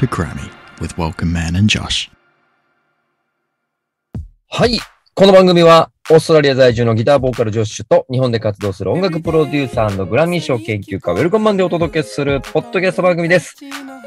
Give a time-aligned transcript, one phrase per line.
[0.00, 0.50] to Grammy
[0.80, 2.10] with Welcome Man and Josh.
[4.48, 4.78] はい。
[5.14, 13.56] この番組は、オーストラリア在住のギターボーカルジョッシュと、日本で活動する音楽プロデューサーグラミー賞研究家、ウェルコムマンでお届けする、ポッドキャスト番組です。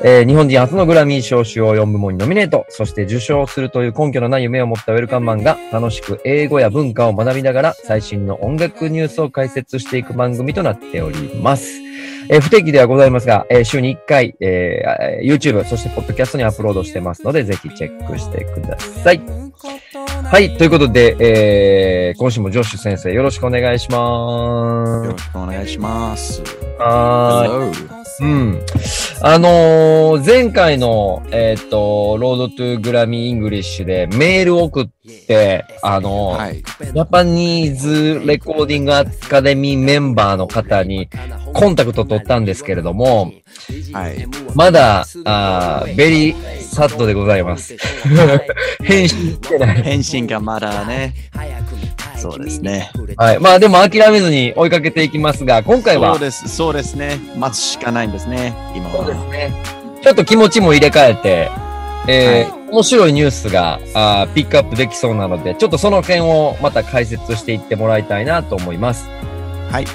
[0.03, 11.83] えー日本人初のグラミー賞主要4部門にノミネート、そして受賞するという根拠のない夢を持ったウェルカムマンが、楽しく英語や文化を学びながら、最新の音楽ニュースを解説していく番組となっております。
[12.29, 19.21] えー不定期ではございますが、えー週に1回、えー YouTube、そしてポッドキャストにアップロードしてますので、ぜひチェックしてください。
[20.23, 20.57] はい。
[20.57, 26.33] ということで、えー、今週もジョッシュ先生、よろしくお願いしまよろしくお願いします。
[26.33, 26.41] す。
[26.79, 28.25] はーい。
[28.25, 28.61] うん。
[29.21, 34.87] あのー前回の、えっ、と、 Road to Grammy English でメールを送っ
[35.27, 36.57] て、あのーはい。
[36.57, 41.09] Japanese Recording Academy member の方に
[41.53, 43.31] コンタクト取ったんですけれども、
[43.93, 44.27] はい。
[44.55, 47.75] まだ、あーベリーサッドでございます。
[48.83, 49.83] 返信してない。
[49.83, 51.13] 返信がまだね。
[52.31, 52.91] そうですね。
[53.17, 53.39] はい。
[53.39, 56.47] まあでも諦めずに追いかけていきますが、今回はそう、です。
[56.47, 57.19] そうですね。
[57.37, 58.53] 待つしかないんですね。
[58.75, 59.25] 今そうですは。
[59.25, 59.53] ね。
[60.01, 61.51] ちょっと気持ちも入れ替えて、
[62.07, 69.07] えー面白いニュースがあーピックアップできそうなので、ちょっとその件をまた解説していってもらいたいなと思います。
[69.69, 69.85] はい。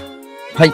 [0.55, 0.73] はい。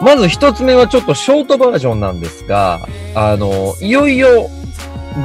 [0.00, 2.78] まず一つ目はちょっとショートバージョンなんですが、
[3.14, 4.48] あの、いよいよ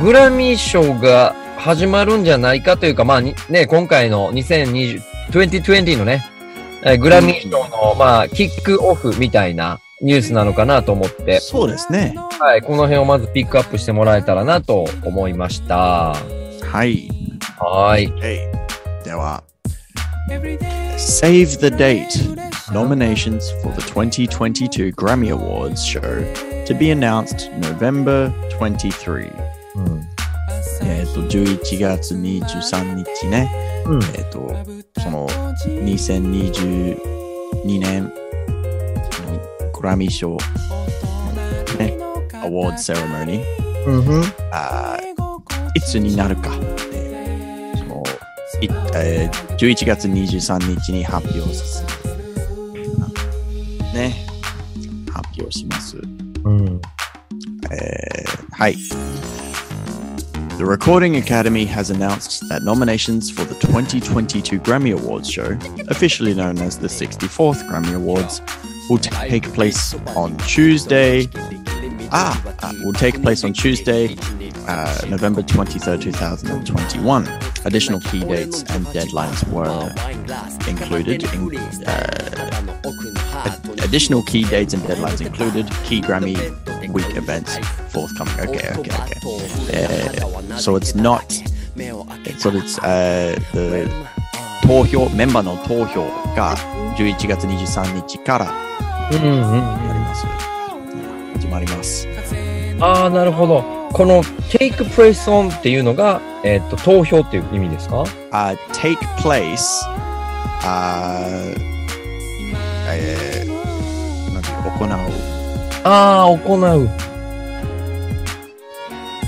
[0.02, 5.02] グラミー賞が始まるんじゃないかというか、まあにね、今回の2020、
[5.39, 6.26] 2020のね、
[6.84, 12.16] えーグラミー賞の、まあ、キックオフみたいなニュースなのかなと思って、そうですね。
[12.39, 16.14] はい、この辺をまずピックアップしてもらえたらなと思いました。
[16.14, 17.09] はい。
[17.58, 18.11] はい。
[19.06, 19.44] では、
[20.98, 22.34] Save the date.
[22.72, 26.02] Nominations for the 2022 Grammy Awards show
[26.65, 29.32] to be announced November 23.
[29.76, 30.13] うん。
[30.86, 33.49] えっと、11月23日ね。
[33.88, 34.04] うん。
[34.16, 34.52] えっと、
[35.02, 35.27] その
[35.67, 38.11] 2022年
[39.11, 39.39] その
[39.73, 40.38] グラミー賞
[41.77, 41.98] ね、
[42.33, 43.44] アワードセレモニー、
[43.88, 44.23] うん。
[44.52, 45.14] あー
[45.76, 46.52] いつになるか、
[46.94, 48.04] えーその
[48.61, 51.88] いえー11月23日に発表する。
[53.94, 54.26] ね、
[55.11, 55.98] 発表します。
[56.45, 56.82] うん。
[57.71, 58.76] えーはい。
[60.58, 66.77] The Recording Academy has announced that nominations for the 2022 Grammy Awards show, officially known as
[66.77, 68.39] the 64th Grammy Awards,
[68.87, 71.27] will take place on Tuesday.
[72.11, 74.15] Ah, uh, will take place on Tuesday,
[74.67, 77.27] uh, November 23rd, 2021.
[77.65, 79.89] Additional key dates and deadlines were
[80.70, 81.23] included.
[81.33, 82.33] In, uh,
[83.83, 85.65] additional key dates and deadlines included.
[85.83, 86.37] Key Grammy
[86.92, 87.58] week events
[87.92, 88.33] forthcoming.
[88.49, 90.52] Okay, okay, okay.
[90.52, 91.32] Uh, so it's not.
[92.38, 93.89] So it's uh, the
[94.67, 96.05] 投票メンバーの投票
[96.36, 96.55] が
[96.98, 98.73] 11月23日から
[99.11, 99.30] うんうん。
[99.30, 100.26] やります。
[101.33, 102.08] 始まります。
[102.80, 103.61] ああ、なるほど。
[103.94, 109.58] この take place on っていうのが、えっ、と、投票っていう意味ですか uh, take place,
[110.61, 111.55] uh,
[112.88, 114.86] えー、なんていう行
[115.30, 115.33] う。
[115.83, 116.89] ああ、行う。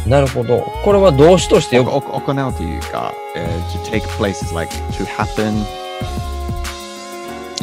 [0.07, 0.61] なるほど。
[0.83, 5.53] これは動詞としてよく、行うというか、えー to take place is like to happen.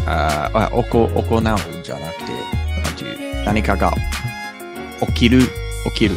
[0.07, 2.33] あーあ行うじゃなくて、
[2.83, 3.93] なんていう何かが
[5.07, 6.17] 起きる、起きる、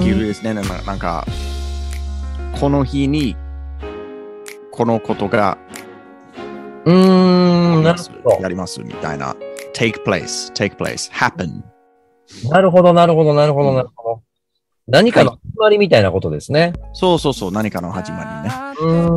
[0.00, 0.54] 起きるですね。
[0.54, 1.26] ななんか、
[2.60, 3.36] この日に
[4.70, 5.58] このことが
[6.84, 7.82] うーん、
[8.40, 9.34] やりますみたいな。
[9.80, 11.62] Take place, take place, happen.
[12.44, 12.50] ど。
[12.50, 14.22] なるほど、なるほど、なるほど、なるほど。
[14.86, 16.74] 何かの始まりみたいなことですね。
[16.92, 18.54] そうそうそう、何かの始まりね。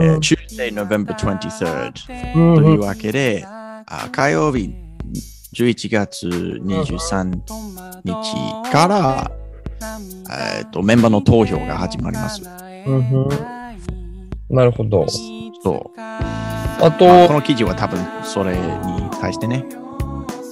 [0.05, 4.73] えー Tuesday, November 23rd うんうんというわけで、あ火曜日
[5.53, 7.41] 11月23
[8.05, 9.31] 日から、
[10.59, 12.41] えー、とメンバーの投票が始まります。
[12.87, 13.29] うんふん
[14.49, 15.05] なるほど。
[15.09, 19.82] そうあとこ、の記事は多分それに対してね。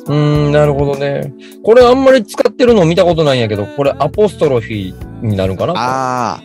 [0.08, 1.34] うーん、なるほどね。
[1.64, 5.74] これあんまり使ってるの見たことないんやけど、これアポストロフィーになるんかな？
[5.76, 6.42] ああ、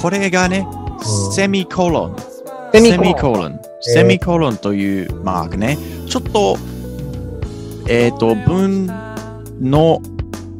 [0.00, 2.16] これがね、うんセミコロン。
[2.72, 3.60] セセミミコロン。
[3.80, 5.78] セミコロンというマークね。
[6.06, 6.56] ちょっと、
[7.88, 8.86] えっ、と、文
[9.60, 10.00] の、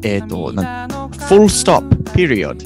[0.03, 2.57] えっ、と、なん full stop, period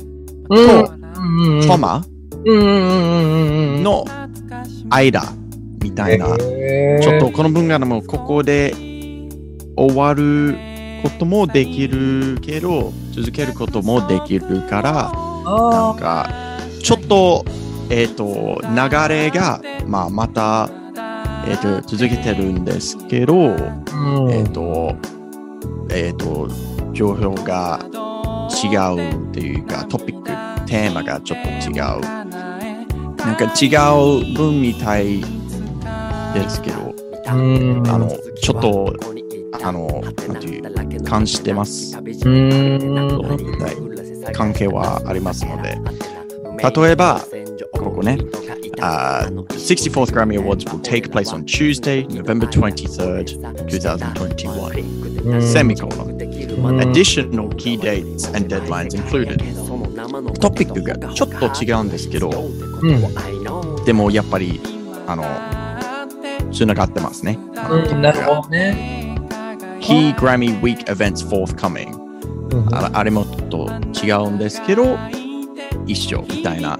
[0.50, 2.04] うんと、うんうんコマ。
[2.46, 4.04] の
[4.90, 5.22] 間
[5.82, 8.74] みたいな、ちょっとこの文がもうここで
[9.76, 10.56] 終わる
[11.02, 15.12] こともできるけど、続けることもできるから、な
[15.44, 16.30] あんか、
[16.82, 17.44] ちょっと、
[17.90, 20.70] えっ、と、流れが、まあ、また、
[21.46, 23.84] えっ、と、続けてるんですけど、あ。
[23.92, 24.30] うん。
[24.30, 24.96] えっ、と、
[25.90, 26.48] えっ、と、
[26.92, 27.80] 情報が
[28.50, 32.24] 違うっていうか、トピック、テーマがちょっと違う。
[33.16, 33.68] なんか違
[34.30, 35.20] う文みたい
[36.34, 36.94] ですけど、
[37.26, 37.82] うん。
[37.88, 38.10] あの、
[38.40, 38.94] ちょっと、
[39.62, 41.96] あの、なんていう、感じてます。
[41.96, 43.38] うん。
[44.32, 45.78] 関係はありますので。
[46.62, 47.20] 例えば、
[47.72, 48.18] ここね、
[48.78, 55.04] uh, 64th Grammy Awards will take place on Tuesday, November 23rd, 2021.
[55.24, 56.04] うん Semicolon.
[56.04, 59.38] うん Additional key dates and deadlines included.
[60.38, 63.84] トピックがちょっと違うんですけど、うん。
[63.84, 64.60] でもやっぱり、
[65.06, 65.24] あの、
[66.52, 67.38] つながってますね。
[67.70, 68.02] うん。
[68.02, 69.03] なるほどね。
[69.84, 71.94] Key Grammy Week events forthcoming.
[72.50, 74.96] うんああれもちょっと違うんですけど、
[75.86, 76.78] 一緒みたいな。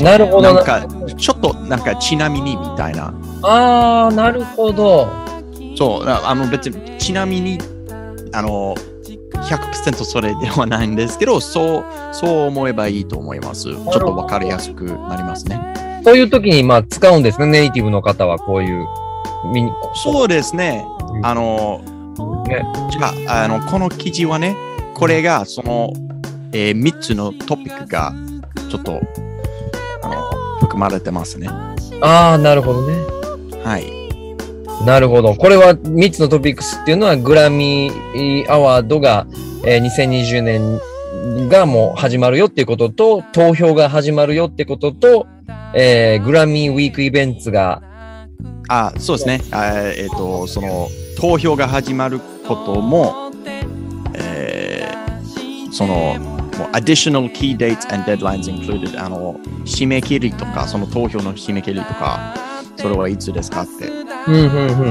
[0.00, 0.54] なるほどな。
[0.54, 0.86] なんか、
[1.16, 3.12] ちょっとなんかちなみにみたいな。
[3.42, 5.08] ああ、なるほど。
[5.76, 7.58] そう、ああの別にちなみに、
[8.32, 8.76] あの、
[9.32, 13.64] 100%それではないんですけど、そう、そう思えばいいと思います。
[13.64, 16.00] ちょっとわかりやすくなりますね。
[16.04, 18.86] そういう時にまあ使うんですね、ネイティブの方はこういう。
[19.94, 20.86] そうですね。
[21.22, 21.80] あの、
[22.46, 24.56] ねじゃあ、あの、この記事はね、
[24.94, 25.92] これがその、
[26.52, 28.12] えー、3つのトピックが
[28.70, 29.00] ちょっと、
[30.02, 31.48] あの、含まれてますね。
[32.00, 32.96] ああ、なるほどね。
[33.64, 34.02] はい。
[34.84, 35.34] なるほど。
[35.34, 39.26] これは3つのトピックスっていうのはグラミーアワードが、
[39.64, 40.80] えー2020年
[41.48, 45.26] がもう始まるよっていうことと、投票が始まるよってことと、
[45.74, 47.82] えーグラミーウィークイベントが、
[48.68, 49.40] あ、そうですね。
[49.52, 50.88] あえっ、と、その、
[51.22, 53.30] 投票が始まることも、
[54.12, 56.16] えーその、
[56.72, 59.34] additional key dates and deadlines included あの、
[59.64, 62.34] 締め切りとか、その投票の締め切りとか、
[62.74, 63.88] それはいつですかって、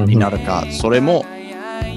[0.10, 1.25] になるか、それも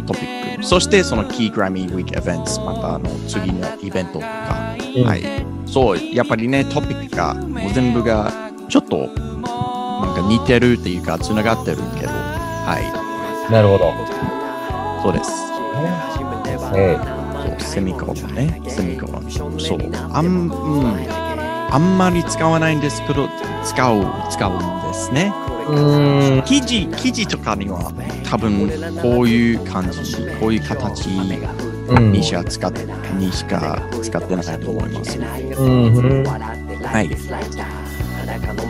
[0.04, 0.64] トピック。
[0.64, 5.22] そして、その Key Grammy Week Events、またあの次のイベントとか、うんはい。
[5.64, 8.32] そう、やっぱりね、トピックが、もう全部が、
[8.68, 13.03] ちょっと、なんか似てるっていうか、つながってるけど、はい。
[13.50, 13.92] なるほど。
[15.02, 15.30] そうです。
[16.76, 18.60] えそうセミコロンね。
[18.68, 19.30] セミコロン。
[19.30, 19.78] そう。
[20.12, 21.06] あん、うん。
[21.70, 23.28] あんまり使わないんですけど、
[23.64, 25.32] 使う、使うんですね。
[25.34, 26.42] ー、うーん。
[26.44, 27.92] 記事、記事とかには
[28.30, 28.68] 多分
[29.02, 29.98] こういう感じ、
[30.40, 31.08] こういう形
[31.88, 32.72] うんにしか使っ
[33.18, 35.18] にしか使ってないと思います。
[35.18, 37.08] うんうんはい。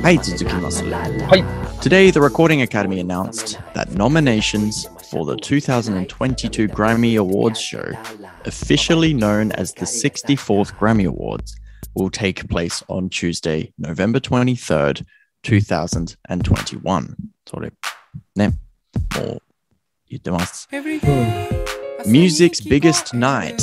[0.03, 0.85] はい、続きます。
[0.85, 1.64] はい。
[1.84, 7.92] Today, the Recording Academy announced that nominations for the 2022 Grammy Awards show,
[8.46, 11.56] officially known as the 64th Grammy Awards,
[11.96, 15.06] will take place on Tuesday, November 23rd,
[15.44, 17.16] 2021.
[17.48, 17.72] それ、
[18.36, 18.50] ね、
[19.16, 19.42] もう
[20.10, 20.68] 言ってます。
[22.06, 23.56] Music's biggest night.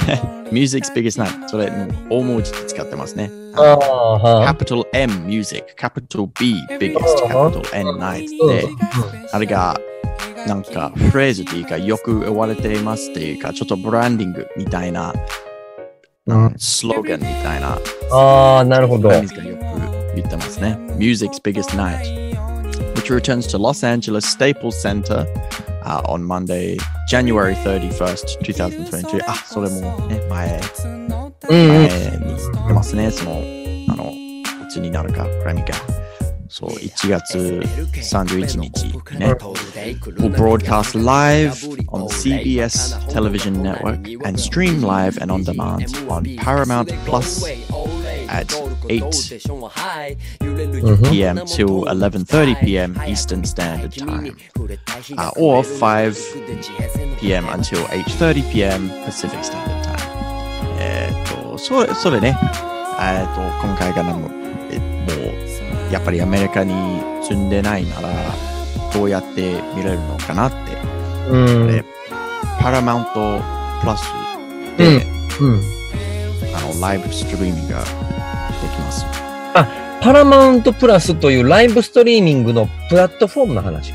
[0.51, 1.49] Music's biggest night.
[1.49, 3.38] それ、もう大文字で使ってますね。
[3.55, 3.77] ああ、
[4.17, 6.99] は capital M music, capital B biggest,
[7.31, 8.67] あは capital N night うんで、
[9.31, 9.77] あれが
[10.47, 15.13] なんかフレーズっていうかよく言われていますっていうか、ちょっとブランディングみたいな、
[16.27, 17.77] うんスローガンみたいな、
[18.11, 19.09] ああ、なるほど。
[19.09, 20.77] 何ですかよく言ってますね。
[20.97, 22.03] Music's biggest night,
[22.95, 25.25] which returns to Los Angeles Staples Center
[25.83, 29.21] uh, on Monday, January 31st, 2022.
[29.27, 30.98] あ、それもね、前、うんうん。
[31.49, 33.11] 前に言ってますね。
[33.11, 33.31] その、
[33.89, 36.05] あの、いつになるか、グラミーが。
[36.47, 38.85] そう、1月31日
[39.17, 39.35] ね。
[40.17, 41.53] will broadcast live
[41.89, 47.43] on the CBS television network and stream live and on demand on Paramount Plus
[48.29, 48.53] at
[48.89, 49.11] 8
[51.09, 51.37] p.m.
[51.45, 53.01] till 11:30 p.m.
[53.07, 54.37] Eastern Standard Time,
[55.17, 56.17] uh, or 5
[57.19, 57.47] p.m.
[57.49, 58.89] until 8:30 p.m.
[59.05, 59.78] Pacific Standard Time.
[59.78, 59.78] えーっと、
[61.60, 62.36] それ、それね、
[62.98, 64.30] えーっと、今回がなも
[64.70, 66.72] えもう、やっぱりアメリカに
[67.22, 68.08] 住んでないなら、
[68.92, 70.56] どうやって見れるのかなって、
[71.30, 71.36] う
[71.66, 71.70] ん。
[71.70, 71.84] え
[72.60, 73.40] パラマウント
[73.80, 74.04] プラス
[74.76, 75.06] で、
[75.40, 75.60] うん。
[76.54, 77.86] あの、ライブストリーミングがで
[78.74, 79.06] きます。
[80.00, 83.92] パラマウントプラスというライブストリーミングのプラットフォームの話。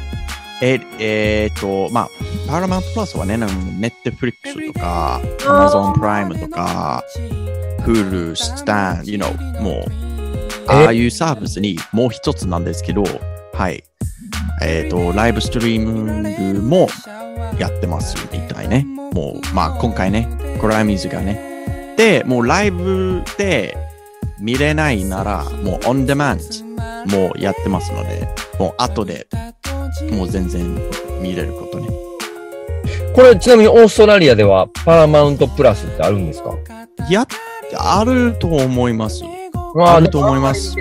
[0.67, 2.09] え、えーっと、まあ、
[2.47, 7.03] パラマウントプラスはね、なんかネットフリックスとか、アマゾンプライムとか、
[7.81, 10.05] Hulu、スタン、you know、もう、
[10.67, 13.03] ああいうサービスにもう一つなんですけど、
[13.53, 13.83] はい。
[14.63, 16.87] えーっと、ライブストリーミングも
[17.59, 18.85] やってますみたいね。
[19.13, 20.27] もう、まあ今回ね、
[20.59, 21.93] グラミーズがね。
[21.95, 23.77] で、もうライブで
[24.39, 26.39] 見れないなら、もうオンデマン
[27.07, 29.27] ドもうやってますので、もう後で
[30.11, 30.63] もう全然
[31.21, 31.87] 見れることね。
[33.15, 36.53] これ、ちなみにオーストラリアではパラマウントプラスってあるんですか？
[37.09, 37.27] や、
[37.77, 39.23] あると思います。
[39.77, 40.73] ああると思います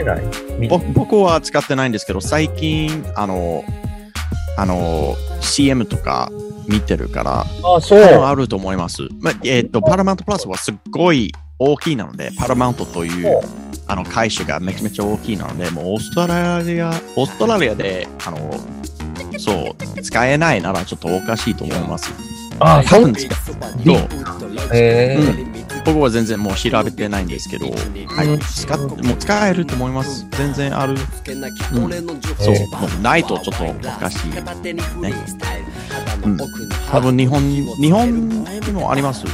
[0.95, 3.65] 僕は使ってないんですけど、最近、あの、
[4.57, 6.31] あの、CM とか
[6.69, 7.41] 見てるから、
[7.77, 8.01] あ、そう。
[8.01, 9.03] あると思います。
[9.21, 13.41] まあ、えっ、と、パラマウントプラスはすっごい大きいなので、パラマウントという
[13.89, 18.55] あの会社がめちゃめちゃ大きいなので、もうオーストラリア、オーストラリアで、あの、
[19.39, 22.13] そう、使えないならちょっとおかしいと思います。
[22.61, 23.57] あ、多そう分使そう？
[24.73, 30.27] へうん僕は全然もう調べてないんですけど、はい、うん使っもう使えると思います。
[30.31, 30.93] 全然ある。
[30.93, 34.31] うん、そう、えもうないとちょっとおかしい。
[34.31, 35.13] ね。
[36.25, 36.39] うん、
[36.91, 39.27] 多分日本に、日本にもあります？
[39.27, 39.31] い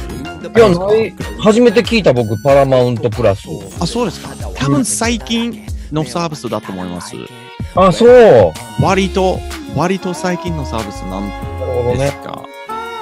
[0.59, 1.15] や、ない。
[1.39, 3.47] 初めて聞いた僕、パラマウントプラス。
[3.79, 4.35] あ、そうですか。
[4.55, 7.15] 多分最近のサービスだと思います。
[7.75, 8.53] あ、そう。
[8.83, 9.39] 割と、
[9.75, 11.29] 割と最近のサービスなん。
[11.97, 12.43] ですか。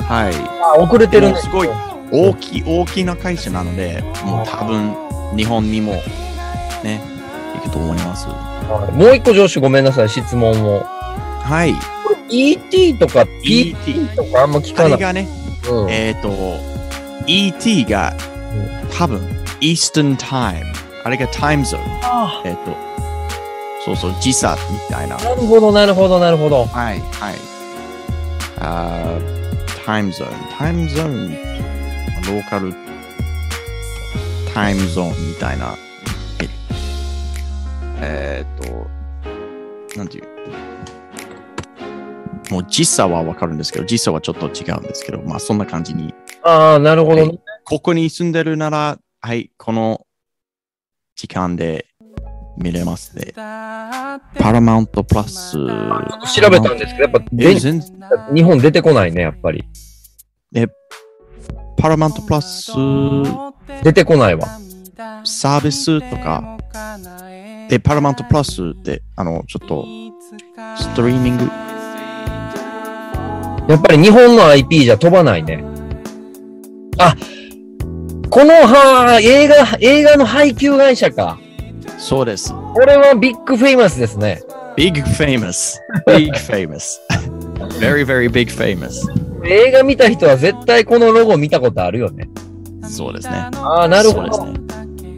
[0.07, 0.33] はい。
[0.63, 1.37] あ、遅れてるね。
[1.37, 1.69] すごい
[2.11, 4.95] 大きい、大きな会社なので、もう多分
[5.35, 5.93] 日本にも
[6.83, 7.01] ね、
[7.55, 8.27] 行くと思います。
[8.27, 10.83] はいもう一個上司ごめんなさい、質問を。
[10.83, 11.73] はい。
[12.29, 14.93] ET とか PT ET とかあんま聞かない。
[14.93, 15.27] あれがね、
[15.67, 16.29] うんえっ、と、
[17.25, 18.15] ET が
[18.95, 19.19] 多分
[19.59, 20.63] Eastern Time。
[21.03, 21.79] あれが Time Zone。
[22.03, 22.88] あえっ、と、
[23.85, 25.15] そうそう、時差みたいな。
[25.17, 26.65] なるほど、なるほど、なるほど。
[26.65, 27.35] はい、はい。
[28.59, 30.31] あー、タイムゾーン。
[30.57, 32.73] タイムゾーン、ローカル
[34.53, 35.75] タイムゾーンみたいな。
[36.41, 36.49] え
[38.01, 38.67] えーっ
[39.93, 40.25] と、なんていう？
[42.51, 46.13] もう時差はわかるんですけど、時差はちょっと違うんですけど、まあそんな感じに。
[46.43, 47.39] ああ、なるほど、ね。
[47.63, 50.05] ここに住んでるなら、はい、この
[51.15, 51.85] 時間で
[52.59, 53.31] 見れますね。
[53.35, 54.19] パ
[54.51, 55.53] ラマウントプラス。
[55.53, 57.81] 調べたんですけど、やっぱ全
[58.33, 59.63] 日本出てこないね、やっぱり。
[61.77, 62.73] パラマウントプラス
[63.83, 64.47] 出てこないわ。
[65.23, 66.57] サービスとか、
[67.69, 69.85] で、パラマウントプラスって、あの、ちょっと、
[70.77, 71.45] ストリーミング、
[73.69, 75.63] やっぱり日本の IP じゃ飛ばないね。
[76.97, 77.15] あ、
[78.29, 81.39] この、は映画、映画の配給会社か。
[81.99, 82.53] そうです。
[82.73, 84.41] これは big famous ですね。
[84.75, 85.77] big famous,
[86.07, 86.99] big famous,
[87.79, 89.07] very, very big famous.
[89.45, 92.29] 映画見た人は絶対このロゴ見たことあるよね。
[92.83, 93.49] そうですね。
[93.55, 94.45] ああ、なるほど。
[94.45, 94.59] ね。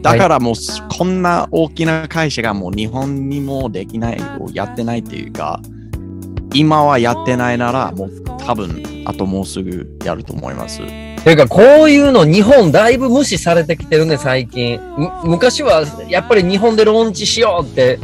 [0.02, 0.54] だからもう、
[0.96, 4.20] こんな大きな会社がもう日本にもできない、
[4.52, 5.60] やってないっていうか、
[6.52, 8.10] 今はやってないなら、もう
[8.44, 10.80] 多分、あともうすぐやると思います。
[11.24, 14.80] ていうか、こういうの日本だいぶ無視されてきてるね、最近。
[14.96, 17.98] む昔はやっぱり日本でローンチしようって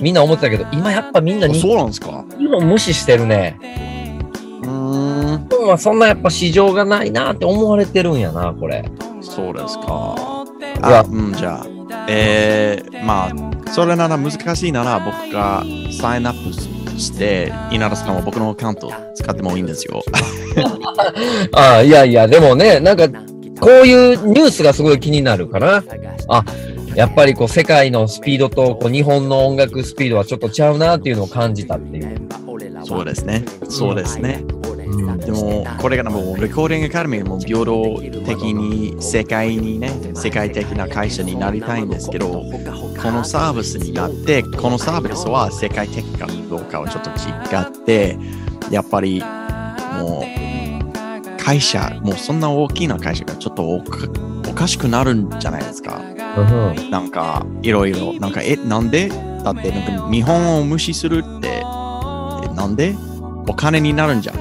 [0.00, 2.24] みんな思ってたけど、今やっぱみんなそうなんですか？
[2.38, 3.58] 日本無視してるね。
[4.62, 8.84] うーん、日本はそんなやっぱ市場がないなって思われてるんやな、これ。
[9.20, 10.16] そうですか。
[10.76, 11.66] いやあ、うん、じゃあ、
[12.08, 15.64] えー、まあ、それなら難しいなら僕が
[16.00, 16.52] サインアップ
[16.98, 20.02] して、稲田さんは僕のアカウント使ってもいいんですよ。
[21.52, 23.08] あ あ、いやいや、でもね、なんか、
[23.60, 25.82] こういうニュースがすごい気になるかな。
[26.28, 26.44] あ、
[26.94, 32.28] やっぱりこう世界のスピードとこう日本の音楽スピードはちょっとちゃうなっていうのを感じたっていう。
[32.86, 33.44] そうですね。
[33.68, 34.44] そうですね。
[34.94, 48.18] うんでも、これがもう、レコーディングアカデミーも平等的に世界にね、世界的な会社になりたいんですけど、このサービスになって、このサービスは世界的かどうかはちょっと違って、
[48.70, 49.22] やっぱり
[49.98, 54.08] もう、会社、もうそんな大きな会社がちょっとおか
[54.48, 56.00] おかしくなるんじゃないですか。
[56.36, 59.08] うんなんか、いろいろ、なんか、え、なんで？
[59.08, 61.62] だって、なんか、日本を無視するって、え
[62.54, 62.96] なんで？
[63.46, 64.36] お金になるんじゃん。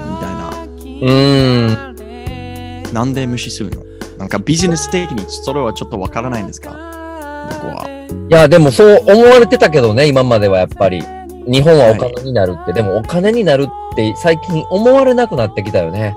[1.03, 2.93] うーん。
[2.93, 3.83] なんで無視するの？
[4.17, 6.69] なんかビジネス的にそれはちょっとわからないんですか？
[6.69, 7.86] 僕は。
[8.29, 11.03] いや、でもそう思われてたけどね、今まではやっぱり。
[11.45, 16.15] 日本はお金になるって、でもお金になるって最近思われなくなってきたよね。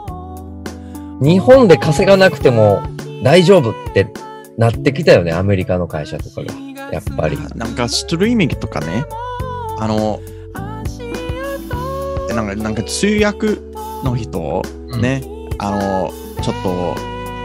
[1.20, 2.80] 日本で稼がなくても
[3.24, 4.06] 大丈夫って
[4.56, 6.54] なってきたよね、アメリカの会社とかが。
[6.92, 7.36] やっぱり。
[7.56, 9.04] なんかストリーミングとかね、
[9.78, 10.20] あの、
[12.30, 13.58] えなんかなんか通訳
[14.06, 14.62] の人、
[15.00, 15.22] ね、
[15.58, 16.10] あの、
[16.42, 16.94] ちょっと、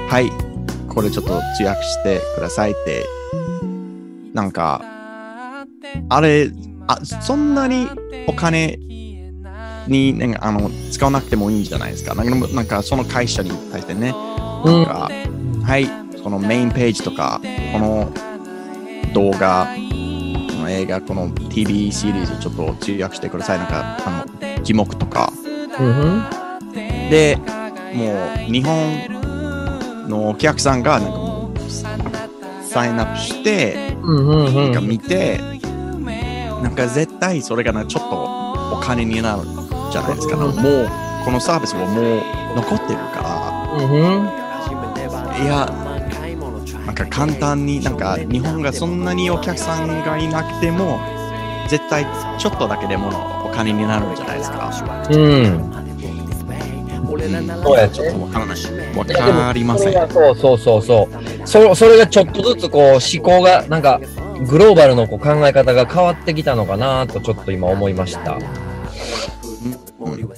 [0.10, 0.32] はい、
[0.88, 3.06] これちょっと通訳してくださいって、
[4.34, 4.82] なんか、
[6.10, 6.52] あれ、
[6.88, 7.88] あそんなに
[8.28, 8.78] お金
[9.88, 12.14] に、ね、あの使わなくてもいいんじゃないですか。
[12.14, 14.14] なんかなんかその会社に対してね、
[14.64, 15.10] うんなんか、
[15.64, 15.88] はい、
[16.22, 17.42] そのメインページとか、
[17.74, 18.12] この
[19.14, 23.58] 動画、この映画、この TV シリーズちょっと通訳してください。
[23.58, 25.34] なんか、あの字幕とか。
[25.80, 26.41] うん
[27.12, 27.38] で、
[27.94, 28.06] も
[28.48, 31.60] う日本のお客さんがなんかもう
[32.64, 34.88] サインアップして、うんうんうなんかん。
[34.88, 35.38] 見て、
[36.64, 39.44] なんか絶対それがねちょっとお金になる
[39.92, 40.38] じゃないですか。
[40.38, 40.54] もう
[41.26, 45.66] このサービスはもう残ってるかうんふんら、いや、
[46.86, 51.02] なんか簡単になんか日本がそんなにお客さんがいなくても、
[51.68, 53.10] 絶対ちょっとだけでも
[53.46, 54.72] お金になるんじゃないですか。
[55.12, 55.81] うん。
[57.64, 58.58] そうやねちょっとわからない。
[58.96, 59.94] わかりません。
[59.94, 61.48] そうそうそうそう。
[61.48, 64.00] そそれがちょっとずつこう思考が、なんか、
[64.48, 68.40] グローバルのこう考え方が変わってきたのかなとちょっと今思いました。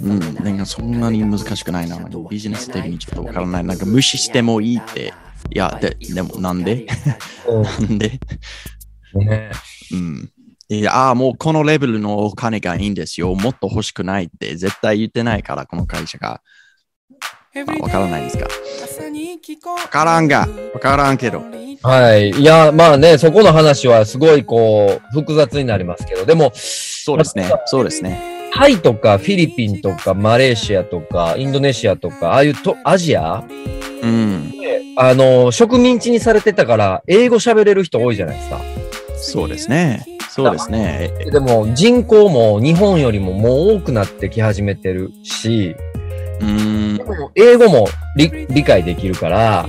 [0.02, 1.98] うん、なんかそんなに難しくないな。
[2.30, 3.64] ビジネス的にちょっとわからない。
[3.64, 5.14] なんか無視してもいいって。
[5.52, 6.86] いや、ででもなんで？
[7.48, 8.20] なんで？
[9.14, 9.26] うん。
[9.28, 9.52] ね
[9.92, 10.30] うん。
[10.70, 13.34] いや、ああ、もうこのレベルのお金がいいんですよ。
[13.36, 16.42] もっと欲しくないって絶対言ってないから、この会社が。
[17.56, 18.46] あわからないですか？
[19.70, 21.44] わからんが、わからんけど。
[21.84, 22.32] はい。
[22.32, 27.52] いや、まあね、そこの話はすごいこう、複雑になりますけど、でも、そうですね。
[27.66, 28.50] そうですね。
[28.54, 33.44] タイとかフィリピンとかマレーシアとかインドネシアとか、ああいうとアジア？
[34.02, 34.54] うん。
[34.98, 38.62] あの、植民地にされてたから、英語喋れる人多いじゃないですか。
[39.18, 40.06] そうですね。
[40.30, 41.12] そうですね。
[41.32, 45.76] でも人口も日本よりももう多くなってき始めてるし、
[46.40, 47.04] うんで。
[47.04, 49.68] も英語も理理解できるから、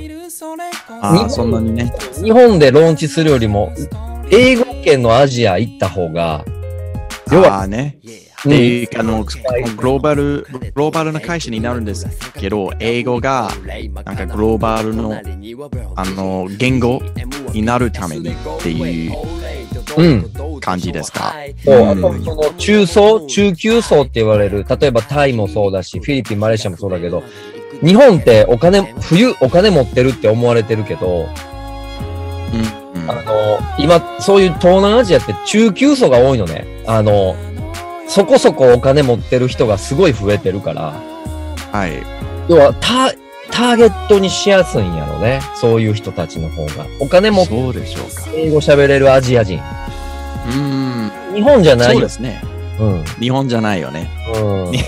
[1.01, 1.93] ああ、そんなにね。
[2.23, 3.73] 日本でローンチするよりも、
[4.31, 6.45] 英語圏のアジア行った方が、
[7.31, 7.99] 要はね。
[8.05, 9.33] うんで、あの、グ
[9.83, 13.51] ローバル、グローバルな会社になるんですけど、英語が、
[14.05, 15.15] なんかグローバルの、
[15.97, 17.01] あの、言語
[17.53, 19.13] になるためにっていう
[19.97, 20.61] うん。
[20.61, 21.35] 感じですか。
[21.65, 21.89] そううん。
[21.91, 27.23] あとその中層、中級層って言われる、例えばタイもそうだし、フィリピン、マレーシアもそうだけど、
[27.83, 31.29] 日本ってお金、冬お金持ってるって思われてるけど、
[32.53, 33.11] うんうん。
[33.11, 36.67] あの、今、そういう東南アジアって中級層が多いのね。
[36.87, 37.37] あの、
[38.09, 40.95] そこそこお金持ってる人がすごい増えてるから、
[41.73, 42.03] はい。
[42.49, 43.13] 要はタ、
[43.55, 45.41] ターゲットにしやすいんやろね。
[45.55, 46.87] そういう人たちの方が。
[46.99, 48.29] お金持ってそうでしょうか。
[48.35, 49.61] 英語喋れるアジア人。
[50.53, 51.35] うん。
[51.35, 51.93] 日本じゃないよ。
[51.95, 52.43] そうですね。
[52.81, 53.05] うん。
[53.21, 54.11] 日本じゃないよね。
[54.35, 54.73] うん。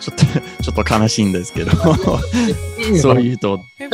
[0.00, 0.24] ちょっと、
[0.62, 1.72] ちょっと悲しいんですけど、
[3.00, 3.84] そういうと、ち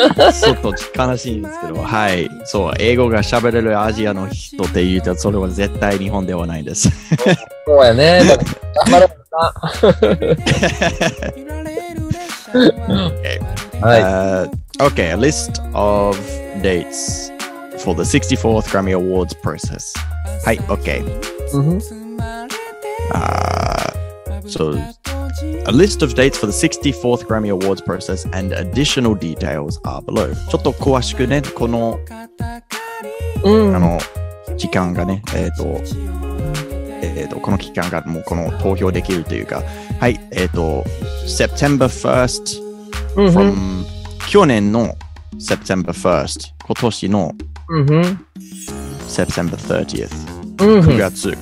[0.51, 2.29] ょっと悲しいんですけど、はい。
[2.44, 6.90] そう、英語が喋れるアジアの人って言うと、それは絶対日本ではないです。
[7.64, 8.25] そうやね。
[8.25, 9.53] だから頑張ろうな。
[13.82, 14.02] はい。
[14.02, 16.17] Uh, okay, a list of
[16.62, 17.32] dates
[17.84, 19.93] for the 64th Grammy Awards process.
[20.45, 21.04] Hi, okay.
[21.54, 22.08] うんふん
[23.13, 24.73] Uh, so,
[25.65, 30.34] a list of dates for the 64th Grammy Awards process and additional details are below.
[30.50, 32.00] ちょっと詳しくね、この、
[33.43, 33.76] うん。
[33.76, 34.00] あの、
[34.58, 35.82] 時間がね、えっ、と、
[37.02, 39.63] えっ、と、この期間がもうこの投票できるというか、
[40.00, 40.84] はい、えっ、と、
[41.26, 42.70] September 1st うんふん
[43.14, 43.85] from
[44.29, 44.94] 去年の
[45.38, 47.33] September 1st 今年の
[49.09, 50.09] September 30th
[50.57, 51.35] 9うんふん月、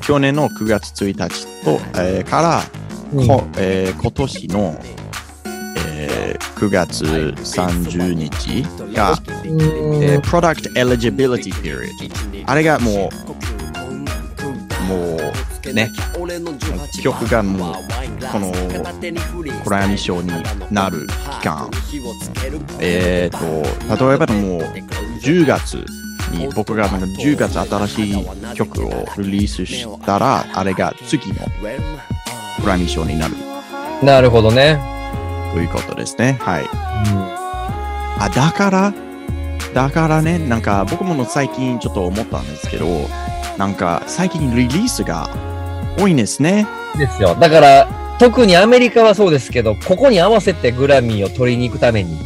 [0.00, 2.62] 去年の9月1日と、えーから、
[3.26, 4.76] こえー今年の、
[5.96, 8.62] えー9月30日
[8.94, 11.90] が、うんえー Product Eligibility Period
[12.46, 12.94] あれがもう
[14.84, 15.18] もう
[15.72, 15.90] ね。
[17.02, 17.74] 曲がもう
[18.32, 18.50] この
[19.64, 20.30] グラミー賞に
[20.70, 21.06] なる
[21.40, 21.70] 期間。
[22.80, 24.60] えっ、と例えばもう
[25.22, 25.84] 10月
[26.32, 31.34] に僕がなんか10月新しい曲をリリースしたらあれが次の
[32.62, 33.34] グラミー賞になる。
[34.02, 34.78] なるほどね。
[35.54, 36.38] ということですね。
[36.40, 36.68] はい。
[38.20, 38.92] あだから？
[39.74, 42.86] だからねなんか僕も最近ちょっと思ったんですけど
[43.58, 45.28] なんか最近リリースが
[45.98, 47.34] 多いんですねですよ。
[47.34, 52.16] だから、特にアメリカはそうですけど、ここに合わせてグラミーを取りに行くために。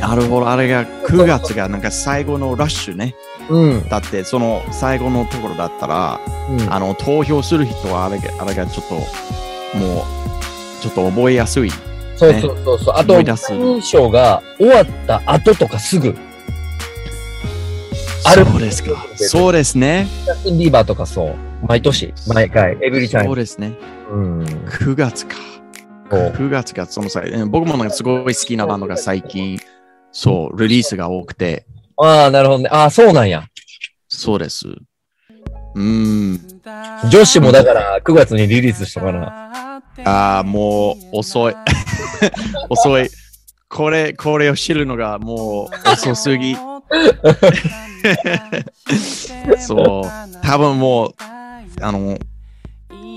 [0.00, 3.14] なるほどあれが9月がなんか最後のラッシュね
[3.48, 3.88] うん。
[3.88, 8.94] だってその最後のところだったらうんあの投票する人はあれがあれがちょっと
[9.78, 10.04] もう
[10.82, 11.70] ちょっと覚えやすい
[12.16, 12.94] そうそうそうそう。
[12.96, 16.16] あと、思い出す認証が終わった後とかすぐ。
[18.24, 19.06] あるそうですか。
[19.16, 20.06] そうですね。
[20.24, 21.34] ジャスティン・ビーバーとかそう。
[21.66, 23.28] 毎年、毎回、エブリタイム。
[23.28, 23.72] そうですね。
[24.10, 24.44] うん。
[24.44, 25.36] 9月か。
[26.10, 29.58] そう9月がその際、え僕もなんかすごい好きなバンドが最近、
[30.12, 32.68] そう、リリースが多くて、ああ、なるほどね。
[32.70, 33.44] ああ、そうなんや。
[34.08, 34.68] そうです。
[34.68, 36.40] うーん。
[37.10, 39.80] 女子もだから9月にリリースしたかな。
[40.04, 41.54] ああ、もう遅い。
[42.68, 43.08] 遅い。
[43.68, 46.56] これ、これを知るのがもう遅すぎ。
[49.58, 50.08] そう。
[50.42, 51.14] 多分もう、
[51.80, 52.18] あの、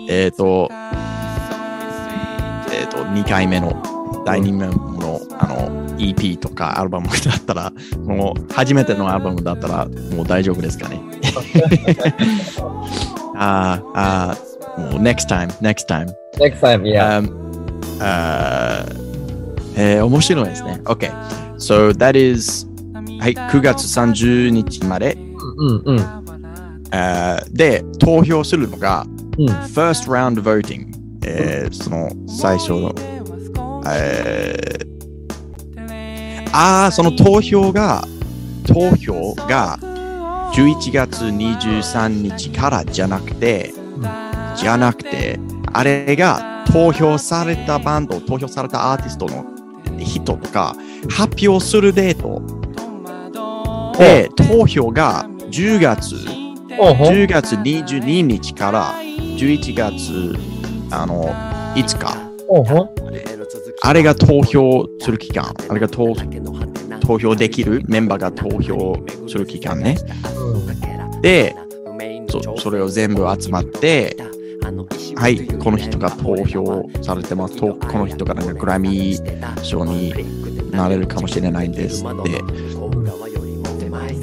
[0.10, 0.70] えっ、と、
[2.72, 3.82] えっ、と、2回目の、
[4.26, 7.72] 第2目の、あの、EP とかアルバムだったら、
[8.06, 11.02] もう、初めてのアルバムだったら、もう大丈夫ですかね。
[13.36, 16.08] あーあー、もう、next time, next time.
[16.40, 17.20] next time, yeah.
[17.20, 17.30] Um,
[18.00, 18.86] uh,
[19.76, 20.82] えー面白いですね。
[20.86, 21.12] OK.
[21.58, 22.66] So that is
[23.20, 25.18] はい、9月30日まで、
[25.58, 26.27] うんうん。
[26.92, 29.06] あーで、投票するのが、
[29.38, 29.50] うん。
[29.50, 30.88] first round voting、
[31.26, 32.94] えーその最初の、
[33.90, 36.50] えー。
[36.54, 38.04] ああ、その投票が、
[38.66, 39.78] 投票が
[40.54, 43.74] 11月23日からじゃなくて、
[44.56, 45.40] じゃなくて、
[45.74, 49.46] あれが投票されたバンド、投票されたアーティストの
[50.00, 50.76] 人とか、
[51.10, 52.42] 発表するデート。
[53.98, 56.16] で、投票が10月、
[56.78, 60.36] 10月22日から11月
[60.92, 61.26] あの
[61.76, 62.32] 5日、
[63.82, 66.14] あれが投票する期間、あれが投
[67.02, 67.84] 投票できる？
[67.88, 68.96] メンバーが投票
[69.28, 69.98] する期間ね。
[71.22, 71.56] で、
[72.30, 74.16] そそれを全部集まって、
[75.16, 77.56] はい、この人が投票されてます。
[77.58, 80.14] とこの人がなんかグラミー賞に
[80.72, 82.42] なれるかもしれないんですって。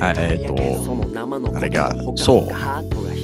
[0.01, 2.47] あえっ、と、あれが、そう、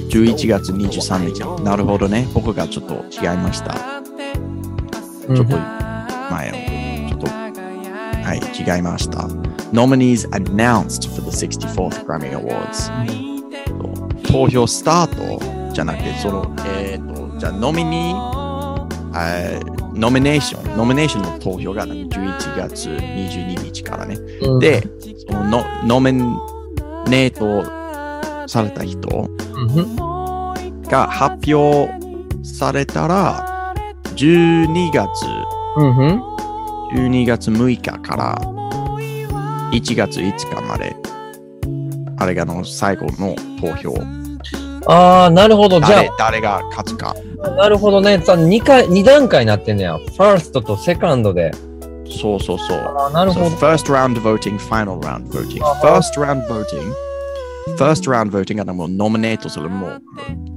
[0.09, 1.63] 11月23日。
[1.63, 2.27] なるほどね。
[2.33, 3.75] 僕がちょっと違いました。
[5.27, 5.57] うんちょっと
[6.31, 9.19] 前を、ちょっと、はい、違いました。
[9.71, 12.91] Nominees announced for the 64th Grammy Awards。
[14.23, 24.15] 投票スタートじゃなくて、その、えっ、と、じゃあ、ノミニー、えーノミネーション、ノミネーションの投票がなんか11月22日からね。
[24.15, 24.81] うん、で、
[25.27, 26.13] そのノノミ
[27.07, 29.29] ネートされた人
[30.89, 31.91] が発表
[32.43, 33.73] されたら、
[34.15, 35.07] 12月、
[35.77, 36.31] うんうん
[36.93, 38.35] 12月6日から
[39.71, 40.93] 1月5日まで、
[42.17, 43.95] あれがの最後の投票。
[44.87, 45.79] ああ、なるほど。
[45.79, 47.15] じゃ誰誰が勝つか。
[47.43, 48.19] あ、なるほどね。
[48.19, 49.97] さ2回、二段階になってんねや。
[49.97, 51.51] ファーストとセカンドで。
[52.11, 52.77] そうそうそう。
[52.77, 53.55] ああ、なるほ So ど。
[53.55, 55.61] first round voting, final round voting.
[55.81, 56.93] First round voting,
[57.77, 59.69] first round voting がもうノミネートする。
[59.69, 60.01] もう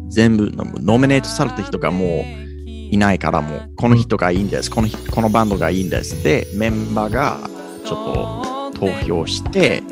[0.08, 2.24] 全部もうノミネートされた人がもう
[2.68, 6.22] いないからもうこの人がいいんです、この人このバンドがいいんです。
[6.22, 7.38] でメンバーが
[7.84, 9.82] ちょっと投票して、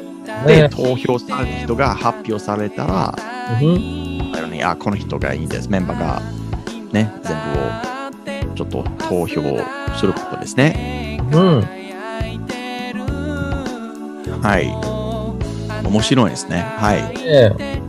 [0.46, 3.14] でね投票された人が発表されたら
[3.61, 4.33] うん。
[4.35, 5.68] あのねあこの人がいいんです。
[5.68, 6.22] メンバーが
[6.92, 9.40] ね全部をちょっと投票
[9.98, 11.01] することですね
[11.32, 11.82] うん。
[14.42, 14.66] はい
[15.86, 17.80] 面白いですねはいね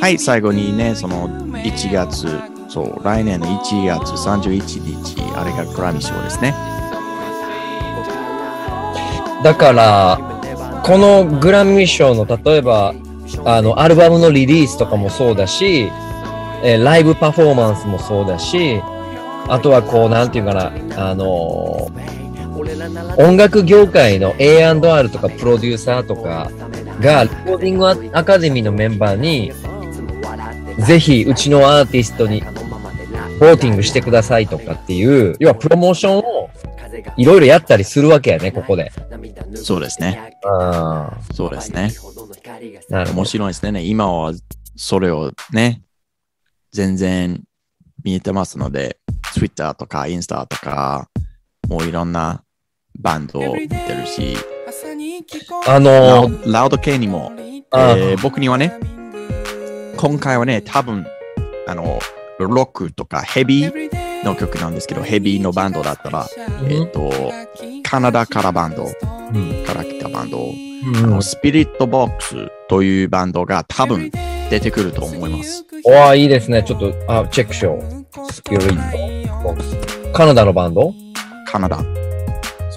[0.00, 2.28] はい、最後にね、その1月、
[2.68, 6.54] そう、来年の1月31日、あれがグラミー賞ですね。
[9.42, 10.18] だから、
[10.82, 12.92] このグラミー賞の例えば、
[13.46, 15.90] あの、アルバムのリリースとかもそうだし、
[16.62, 18.82] えーライブパフォーマンスもそうだし、
[19.48, 22.23] あとはこう、なんていうかな、あのー
[23.18, 26.50] 音楽業界の A&R とかプロデューサーとか
[27.00, 29.52] が、レコーディングアカデミーのメンバーに、
[30.86, 32.42] ぜひうちのアーティストに
[33.40, 36.50] ボーティングしてくださいとかっていう、要はプロモーションを
[37.16, 38.92] いろいろやったりするわけやね、ここで。
[39.54, 40.38] そうですね。
[40.44, 41.90] あそうですね。
[42.90, 43.24] あ、なるほ面ど。
[43.24, 43.82] 白いですね。
[43.82, 44.32] 今は
[44.76, 45.82] それをね、
[46.72, 47.42] 全然
[48.02, 48.98] 見えてますので、
[49.32, 51.08] Twitter とかインスタとか、
[51.68, 52.43] もういろんな
[52.98, 54.36] バンド出てるし、
[55.66, 57.32] あラのウラウド系にも、
[57.70, 58.72] あえー僕にはね、
[59.96, 61.06] 今回はね、多分、
[61.66, 61.98] あの、
[62.38, 66.26] ロックとかヘビーの曲なんですけど、ヘビーのバンドだったら、
[66.68, 67.10] えっ、と、
[67.82, 74.10] カナダからバンドうんから来たバンド、うんあのスピリットボックスというバンドが多分
[74.50, 75.64] 出てくると思います。
[75.84, 76.62] おーいいですね。
[76.62, 78.32] ちょっと、あ、チェックしよう。
[78.32, 80.12] スピリットボックス。
[80.12, 80.92] カナダのバンド？
[81.46, 82.03] カナダ。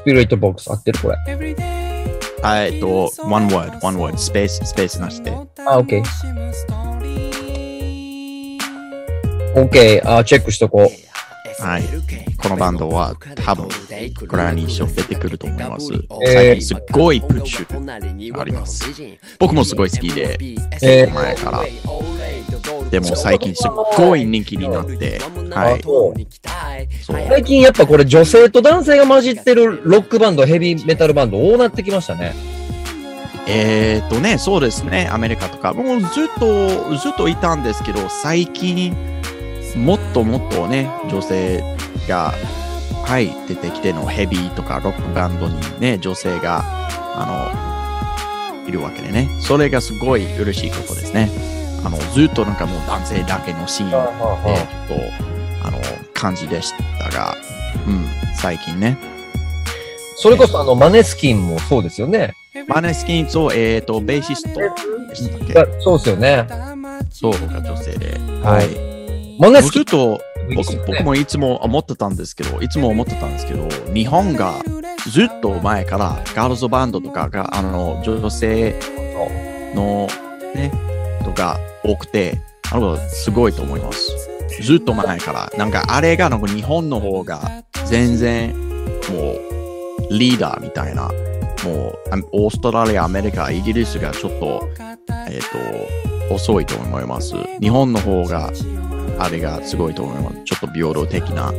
[0.07, 1.17] スピリットボックス合ってるこれ。
[2.41, 5.31] あえっと、one word, one word, スペース、スペースなしで。
[5.31, 6.01] あ、OK。
[9.53, 11.61] OK、あ、チェックしとこう。
[11.61, 11.83] はい。
[12.37, 13.67] このバンドは多分、
[14.27, 15.91] グラニー賞出てくると思います。
[16.25, 18.85] えーすっごいプッシュあります。
[19.39, 20.37] 僕もすごい好きで、
[20.81, 21.63] えー前から。
[22.89, 25.19] でも最近すっごい人気になって、
[25.51, 26.27] はい。
[27.01, 32.33] 最近やっぱこれ女性と男性が混じってるロックバンド、ヘビーメタルバンド多なってきましたね。
[33.49, 38.93] えーっとね、そうですね、アメリカとか、もうずっと、ずっといたんですけど、最近、
[39.77, 41.63] もっともっとね、女性
[42.09, 42.33] が、
[43.05, 46.61] はい、出てきてのヘビーとかロックバンドにね、女性が、
[47.15, 47.61] あ
[48.65, 51.56] の、いるわけでね、それがすごい嬉しいことですね。
[51.87, 54.07] あの、ずっとなんかもう男性だけのシーンで、ちょっ
[55.61, 55.79] と、あの、
[56.13, 57.33] 感じでしたが、
[57.87, 58.97] うん、最近ね、
[60.17, 62.33] それこそあの、マネスキンもそうですよね。
[62.67, 65.53] マネスキンと、えーっと、ベーシストでしたっけ？
[65.53, 66.45] がそうですよね。
[67.09, 68.17] そうが女性で。
[68.43, 69.37] ははいい。
[69.39, 70.19] マネスキンずっと
[70.55, 74.55] 僕ね僕もいつも思ってたんですけど、いつも思ってたんですけど、日本が
[75.09, 78.77] ずっと前からガールズバンドとかが、あの、女性
[79.73, 80.07] の
[80.55, 80.71] ね、
[81.27, 82.39] とか多くて、
[82.71, 84.11] あの、すごいと思います。
[84.61, 85.51] ずっと前から。
[85.57, 88.55] なんかあれがなんか日本の方が全然
[89.09, 91.09] もうリーダーみたいな、
[91.65, 94.69] もうオーストラリア、アメリカ、イギリスがちょっと、
[95.29, 97.35] えっ、と、遅いと思います。
[97.59, 98.51] 日本の方が
[99.19, 100.43] あれがすごいと思います。
[100.45, 101.53] ちょっと平等的な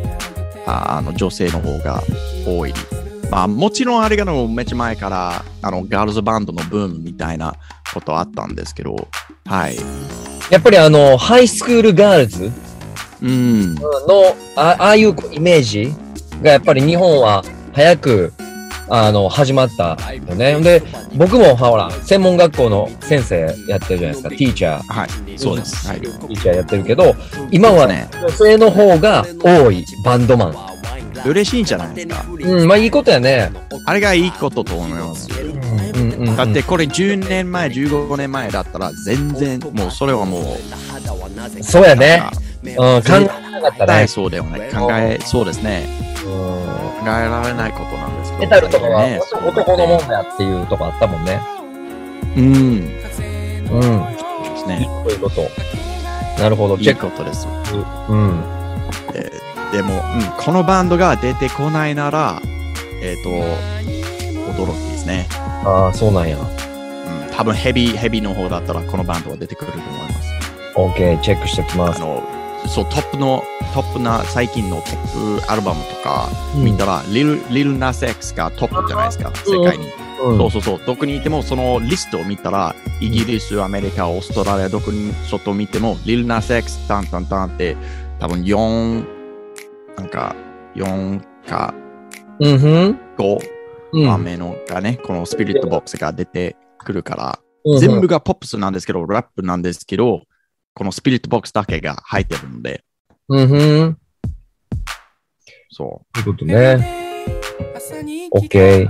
[0.67, 2.03] ああの女性の方が
[2.47, 2.73] 多い。
[3.31, 7.55] まあもちろんあれがのめっちゃ前からあのガールズバンドのブームみたいな
[7.93, 9.09] ことあったんですけど、
[9.47, 9.77] はい。
[10.51, 12.51] やっぱりあの、ハイスクールガールズ
[13.23, 13.75] うん。
[13.75, 13.83] の、
[14.57, 15.95] あああいうイメージ
[16.43, 18.33] がやっぱり日本は早く、
[18.91, 20.61] あの、始まったよね。
[20.61, 20.83] で、
[21.15, 24.29] 僕もほら、専門学校の先生やってるじゃないですか。
[24.31, 25.09] ティーチャー、はい。
[25.37, 25.89] そうです。
[25.89, 26.01] はい。
[26.01, 27.15] ティーチャーやってるけど、
[27.51, 30.55] 今はね、女性の方が多いバンドマン。
[31.27, 32.25] 嬉しいんじゃないですか。
[32.29, 33.51] うん、まあいいことやね。
[33.87, 35.29] あれがいいことと思います。
[35.33, 35.47] う
[35.99, 42.23] んうんうん、だってこれ10年前、15年前だったら全然もうそれはもう、そうやね。
[42.63, 44.07] うん、考えなかったね。
[44.07, 44.71] そうだよね。
[44.73, 45.89] 考え、そうですね。
[46.25, 48.08] うん考えられないことな。
[48.39, 51.41] メタルとかはね男のもんだっていうとこあったもんね。
[52.37, 52.45] うん。
[52.45, 52.99] うん。
[52.99, 53.31] ですいい
[54.69, 54.89] ね。
[55.05, 55.49] ということ。
[56.41, 56.77] なるほど。
[56.77, 57.11] いいチェック。
[57.11, 57.47] ことです。
[58.09, 58.43] うん。
[59.15, 60.01] えーでも、うん、
[60.43, 62.41] このバンドが出てこないなら、
[63.03, 63.31] えっ、と、
[64.53, 65.27] 驚きですね。
[65.65, 66.39] ああ、そうなんや。
[66.39, 70.33] うん、多分ヘビー、ヘビーの方だったらこのバンドは出てくると思います。
[70.75, 72.03] OK、チェックしておきます。
[72.03, 72.23] あの、
[72.69, 73.43] そう、トップの、
[73.75, 79.87] トップな、最近のトップアルバムとかうん見たら、リル、リルナス X がトップじゃないですか、世界に。
[79.87, 80.81] うんそうそうそう。
[80.85, 87.77] どこにいても、そのリストを見たら、イギリス、アメリカ、オーストラリア、どこに外を見ても、リルナス X、タンタンタンって、
[88.19, 89.07] 多分4、
[89.97, 90.35] なんか、
[90.75, 91.73] 4か
[92.41, 93.01] うんふん。
[93.17, 93.39] 5
[93.93, 94.05] うん
[94.39, 97.49] のがね、このスピリットボックスが出てくるから、うん
[97.81, 100.23] 全部がポップスなんですけど、ラップなんですけど、
[100.79, 102.85] このスピリットボックスだけが入ってるので、
[103.29, 103.99] うんふん。
[105.71, 107.11] そということね。
[108.33, 108.89] OK。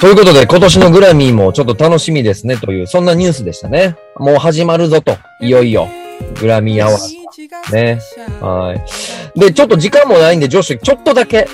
[0.00, 3.96] ということで、今年のグラミーもちょっと楽しみですねという、そんなニュースでしたね。
[4.14, 5.88] もう始まるぞと、いよいよ。
[6.40, 7.74] グラミーアワー。
[7.74, 8.00] ね。
[8.40, 8.76] は
[9.36, 9.40] い。
[9.40, 11.48] で、ちょっと時間もないんで、ジョシュ、ちょっとだけ、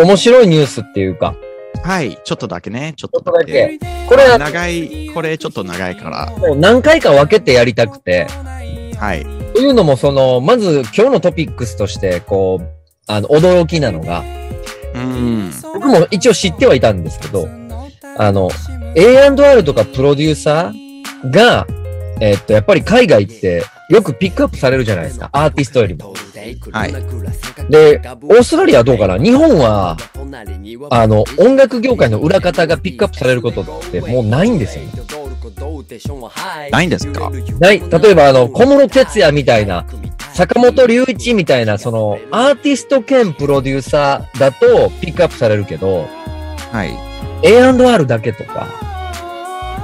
[0.00, 1.47] 面白いニュースっていうか、う。
[1.82, 3.78] はい、ちょっとだけね、ちょっととだけ。
[4.08, 8.26] これは長い、これちょっと長いから、もう何回か分けてやりたくて、
[8.98, 9.24] はい。
[9.54, 12.66] というのも、その、まず今日のトピックスとして、こう、
[13.06, 14.22] あの、驚きなのが、
[14.94, 15.50] うん。
[15.74, 17.48] 僕も一応知ってはいたんですけど、
[18.16, 18.50] あの、
[18.94, 21.66] A&R とかプロデューサーが、
[22.20, 26.12] えっと、やっぱり海外ってよくピックアップされるじゃないですか、アーティストよりも。
[26.72, 26.92] はい。
[27.70, 29.18] で、オーストラリアはどうかな？
[29.18, 29.96] 日本は、
[30.90, 34.92] あの、音楽業界の裏方がピックアップされることってもうないんですよね。
[36.70, 37.30] ないんですか？
[37.58, 39.86] ない、例えばあの、小室哲也みたいな、
[40.34, 46.06] 坂本龍一みたいな、その、アーティスト兼プロデューサーだとピックアップされるけど、
[46.72, 46.94] はい。
[47.42, 48.66] A&R だけとか、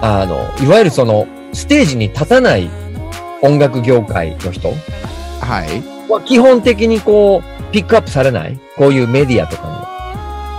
[0.02, 2.68] あの、いわゆるその、ステージに立たない
[3.44, 4.70] 音楽業界の人？
[5.40, 6.10] はい。
[6.10, 8.58] は基本的にこう、ピックアップされない？
[8.76, 9.62] こういうメディアとか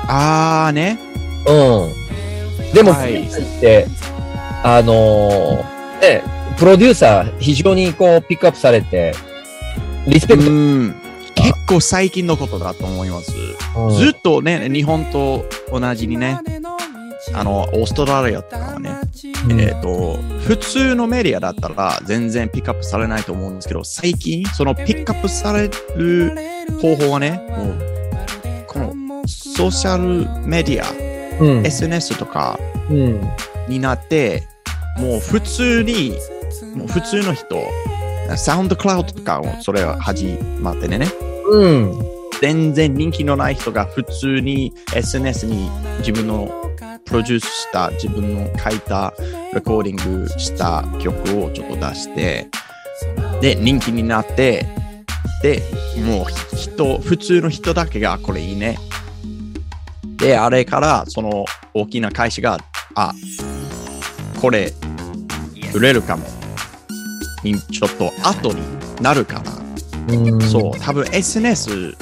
[0.07, 0.99] あーね。
[1.47, 1.51] に。
[1.51, 2.73] うん。
[2.73, 3.87] でも、はいって、
[4.63, 6.23] あのーね、
[6.57, 9.13] プロデューサー非常にこう、ピックアップされて、
[10.07, 10.51] リスペうクト。
[10.51, 10.95] ん。
[11.33, 13.33] 結構最近のことだと思います。
[13.77, 16.39] うんずっとね、日本と同じにね、
[17.35, 18.91] あの、オーストラリアとかはね、
[19.49, 20.17] うんえっ、と、
[20.47, 26.35] 普通のメディアだったら全然ピックアップされないと思うんですけど、最近、そのピックアップされる
[26.81, 31.05] 方法はね、もう、このソーシャルメディア、
[31.41, 31.65] うん。
[31.65, 32.57] SNS とか
[32.89, 33.21] うん。
[33.67, 34.47] になって、
[34.97, 36.13] もう普通に、
[36.73, 37.61] もう普通の人、
[38.37, 41.05] サウンドクラウドとかもそれは始まってね、
[41.51, 42.15] うん。
[42.41, 45.69] 全然人気のない人が普通に SNS に
[45.99, 46.64] 自分の
[47.05, 49.13] プロデュースした、自分の書いた、
[49.53, 52.47] レコーディングした曲をちょっと出して、
[53.41, 54.65] で、人気になって、
[55.41, 55.61] で、
[56.05, 58.77] もう人、普通の人だけがこれいいね。
[60.17, 62.59] で、あれからその大きな会社が、
[62.95, 63.13] あ、
[64.41, 64.73] これ
[65.73, 66.25] 売れるかも。
[67.43, 68.61] にちょっと後に
[69.01, 70.15] なるから。
[70.15, 70.41] うん。
[70.41, 71.95] そう、多分 SNS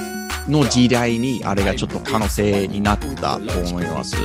[0.47, 4.17] の時代にあれがちょっと可能性になったと思います。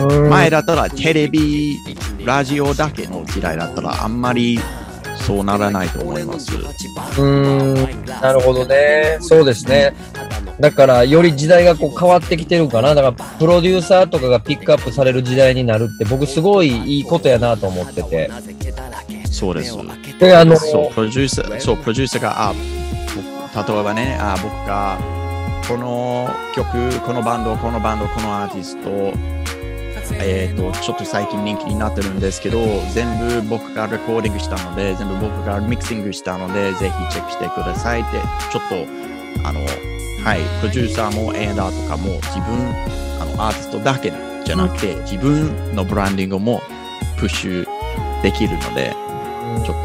[0.00, 0.30] うん。
[0.30, 1.78] 前だったらテレビ、
[2.24, 4.58] ラジオだけの時代だったらあんまり
[5.16, 6.54] そうならないと思います。
[6.54, 8.04] うーん。
[8.04, 9.18] なるほどね。
[9.20, 9.94] そうですね。
[10.60, 12.94] だから、より時代がこう変わってきてるかな。
[12.94, 18.30] だから、プロデューサーとかがピックアップされる時代になるって、僕すごいいいことやなと思ってて。
[19.30, 19.76] そうです。
[20.18, 22.54] で、あの、そう、プロデューサー、そう、プロデューサーが、あ、
[23.54, 24.98] 僕例えばね、あ、僕が
[25.68, 29.36] この曲、このバンド、このバンド、このアーティスト、
[30.14, 32.58] えっ、と、ちょっと最近人気になってるんですけど、
[32.92, 38.10] 全部僕がレコーディングしたので、全部僕がミキシングしたので、ぜひチェックしてくださいって、
[38.52, 39.60] ちょっと、あの、
[40.24, 42.70] はい、プロデューサーも A&R とかも自分、
[43.20, 44.12] あの、アーティストだけ
[44.44, 46.62] じゃなくて、自分のブランディングも
[47.18, 47.66] プッシュ
[48.22, 48.94] できるので、
[49.64, 49.82] ちょっ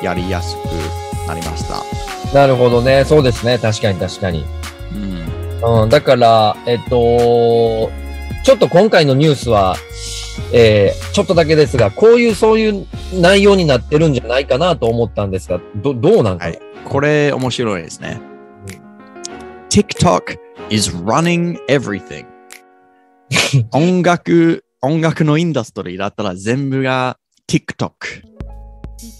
[0.00, 2.34] とやりやすくなりました。
[2.34, 3.04] なるほどね。
[3.04, 3.58] そうですね。
[3.58, 4.44] 確かに確かに。
[4.92, 5.82] うん。
[5.82, 5.88] うん。
[5.88, 7.90] だから、えっと、
[8.44, 9.76] ちょっと今回のニュースは、
[10.52, 16.46] えー、ちょっとだけですが、こういう、そういう内容になってるんじゃないかなと思ったんですが、ど、どうなんか？
[16.46, 16.60] な、はい。
[16.84, 18.20] これ面白いですね。
[19.68, 20.36] TikTok
[20.70, 22.26] is running everything.
[23.72, 27.90] 音楽、音楽のインダストリーだったら全部が TikTok。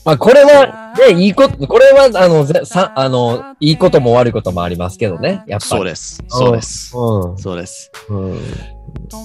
[0.04, 5.42] まあ、これは、ね、いいこと、これは、あの、ぜさ、あの、いいことも悪いこともありますけどね。
[5.46, 5.68] やっぱり。
[5.68, 6.24] そうです。
[6.28, 6.96] そうです。
[6.96, 7.38] うん。
[7.38, 7.90] そうです。
[8.08, 8.38] うん。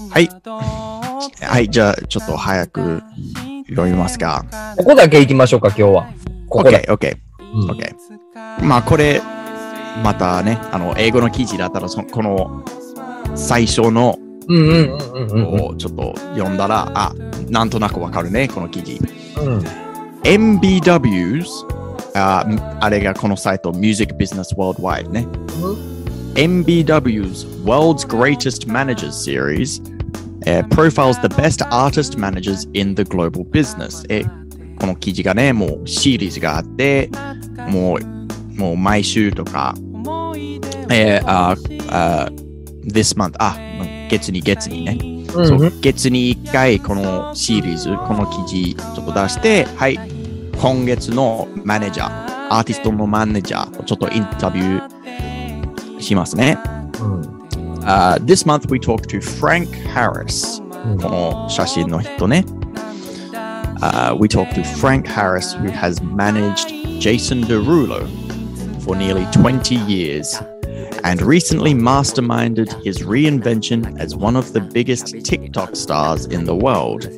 [0.09, 0.29] はい。
[1.41, 3.01] はい、じゃあちょっと早く
[3.69, 4.45] 読みますか。
[4.77, 6.07] ここだけ行きましょうか、今日は。
[6.47, 7.17] ここだ OK、OK、
[7.53, 7.95] うん OK。
[8.63, 9.21] まあこれ、
[10.03, 12.63] またね、あの、英語の記事だったらそ、この
[13.35, 17.13] 最初のうんうんうんうんうんをちょっと読んだら、あ、
[17.49, 18.99] なんとなくわかるね、この記事。
[19.39, 19.84] うん。
[20.25, 21.45] MBWs、
[22.15, 22.45] あ
[22.81, 25.27] あれがこのサイト、Music Business Worldwide ね。
[26.33, 29.81] MBW's World's Greatest Managers Series、
[30.47, 34.45] えー profiles the best artist managers in the global business、えー
[34.79, 37.09] この記事がね、もうシリーズがあって、
[37.69, 39.75] もう、もう毎週とか、
[40.89, 41.55] えーあ
[41.89, 42.29] あ
[42.83, 43.55] this month、あ、
[44.09, 44.97] 月に月にね、
[45.35, 50.14] うんそう月に1回このシリーズ、この記事ちょっと出して、はい、
[50.60, 56.58] 今月のマネージャー、アーティストのマネージャーをちょっとインタビューしますね。
[57.00, 57.40] うん。
[57.80, 60.62] Uh, this month we talked to Frank Harris.
[60.84, 62.44] うんこの写真の人ね。
[63.80, 66.68] Uh, we talked to Frank Harris, who has managed
[67.00, 68.06] Jason Derulo
[68.84, 70.38] for nearly 20 years
[71.04, 77.08] and recently masterminded his reinvention as one of the biggest TikTok stars in the world,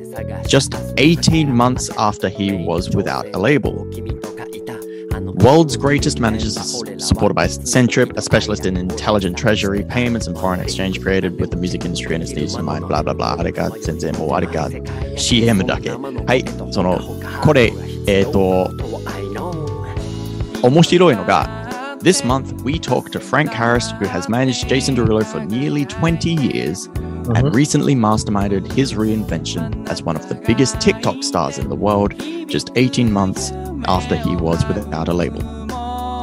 [0.47, 3.87] just 18 months after he was without a label.
[5.43, 10.59] World's Greatest Managers is supported by Centrip, a specialist in intelligent treasury, payments, and foreign
[10.59, 13.35] exchange created with the music industry and its needs in mind, blah blah blah.
[13.37, 14.69] あれが全然もうあれが
[15.17, 15.91] CM だけ。
[15.91, 16.99] はい、その、
[17.43, 17.73] これ、
[18.07, 18.69] えっ、と、
[20.61, 21.66] 面白いのが、
[21.99, 26.31] This month we talked to Frank Harris, who has managed Jason Derulo for nearly 20
[26.31, 26.89] years
[27.35, 32.13] and recently masterminded his reinvention as one of the biggest TikTok stars in the world
[32.47, 33.51] just 18 months
[33.85, 35.41] after he was without a label.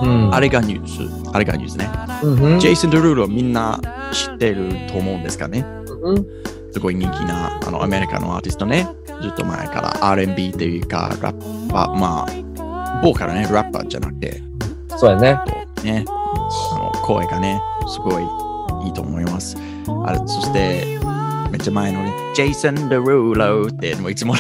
[0.03, 0.35] うん。
[0.35, 1.31] あれがニュース。
[1.33, 1.89] あれがニュースね。
[2.23, 2.61] うん。
[2.61, 3.81] ジェイソン・デルールはみんな
[4.13, 5.65] 知ってると思うんですかね。
[6.03, 6.27] うん。
[6.73, 8.89] すごい人気なあのアメリカのアーティストね。
[9.21, 14.43] ずっと前から R&B というか、ラッパー、まあ、ボーカルね、ラッパーじゃなくて、
[14.97, 15.39] そうやね。
[15.86, 18.24] ね、あの声がね、すごい
[18.86, 19.56] いいと思います。
[20.06, 21.00] あれそして、
[21.52, 24.40] めっちゃ前のね、ジェイソン・デルーロって、もういつもの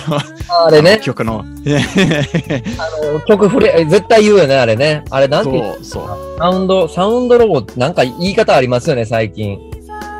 [0.66, 5.06] あれね、曲の、あの曲フレ、絶対言うよね、あれね。
[5.10, 6.38] あれなんてそうそう。
[6.40, 9.60] サウンド、サウンドロゴ、なんか言い方ありますよね、最近。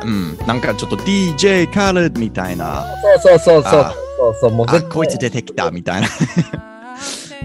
[0.04, 2.86] うん、なんかちょっと DJ カーレッドみたいな、
[3.22, 6.08] そうそうそうそうあそうそう、もうこいつ出てきたみたいな。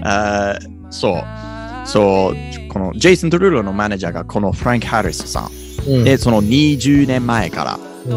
[0.02, 1.51] あーそう。
[1.84, 5.50] そう、このジェイソン・ドルーロのマネージャーがこのフランク・ハリスさん。
[5.86, 8.12] うんで、その20年前から、うん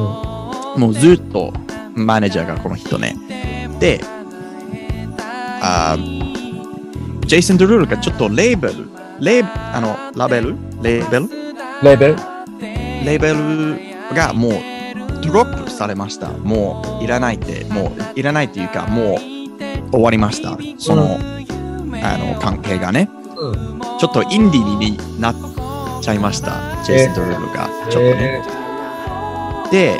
[0.80, 1.54] もうずっと
[1.94, 3.16] マネージャーがこの人ね。
[3.80, 4.02] で、
[5.62, 8.90] あージェイソン・ドルーロがちょっとレーベル、
[9.20, 10.56] レーあの、ラベル？
[10.82, 11.30] レーベル？
[11.82, 12.16] レーベル？
[13.06, 13.34] レーベ
[14.10, 14.52] ルがもう
[15.24, 16.30] ドロップされました。
[16.30, 20.58] もういらないって、もういらないっていうか、もう終わりました。
[20.78, 21.18] その、
[22.04, 23.10] あの関係がね。
[23.50, 23.80] うん。
[24.00, 25.36] ちょっとインディーになっ
[26.02, 26.62] ちゃいました。
[26.84, 27.70] ジェイソン・ドルールが。
[27.90, 28.42] ちょっとね。
[29.72, 30.00] で、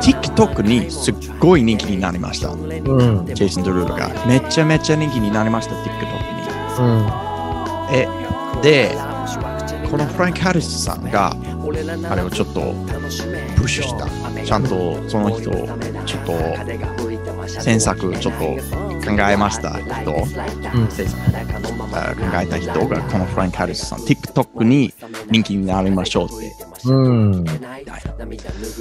[0.00, 2.48] TikTok にすっごい人気になりました。
[2.48, 3.26] うん。
[3.26, 4.10] ジェイソン・ドルールが。
[4.26, 6.44] めちゃめちゃ人気になりました、TikTok に。
[6.78, 7.06] うん。
[7.92, 8.08] え、
[8.62, 8.96] で、
[9.90, 11.34] このフランク・ハリスさんが、
[12.10, 14.06] あれをちょっとプッシュした。
[14.44, 15.68] ちゃんとその人を
[16.04, 16.32] ちょっと
[17.48, 20.88] 詮索ちょっと考えました人、うん
[21.94, 24.92] 考えた人がこのフランク・ハリスさん、TikTok に
[25.30, 26.52] 人気になりましょうって。
[26.86, 27.44] うん。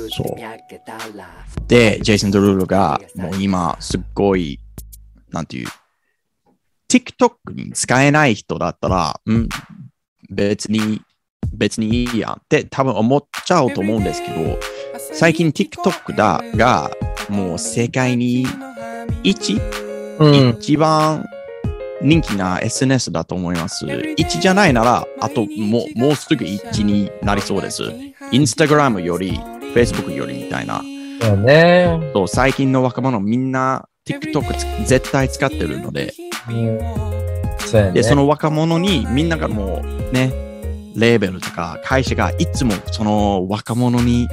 [0.10, 1.68] そう。
[1.68, 4.60] で、ジェイソン・ドルールがもう今すっごい、
[5.32, 5.68] なんていう、
[6.90, 9.50] TikTok に使えない人だったら、うん、
[10.30, 11.02] 別に、
[11.54, 14.60] 別にいいやんって多分思っちゃうと思うんですけど、
[15.14, 16.92] 最近 TikTok だが、
[17.30, 18.46] もう世界に
[19.24, 20.50] 1、うん。
[20.60, 21.26] 一番
[22.02, 23.86] 人気な SNS だと思います。
[23.86, 27.84] 1じゃないなら、あともうもうすぐ1になりそうです。
[28.32, 29.40] Instagram より
[29.74, 30.82] Facebook よりみたいな。
[31.20, 32.12] だよね。
[32.14, 36.14] そう最近の若者みんな TikTok つ絶対使ってるので、
[36.50, 37.92] ね。
[37.94, 40.32] で、その若者にみんながもうね、
[40.96, 44.28] レーベルとか会社がいつもその若者に、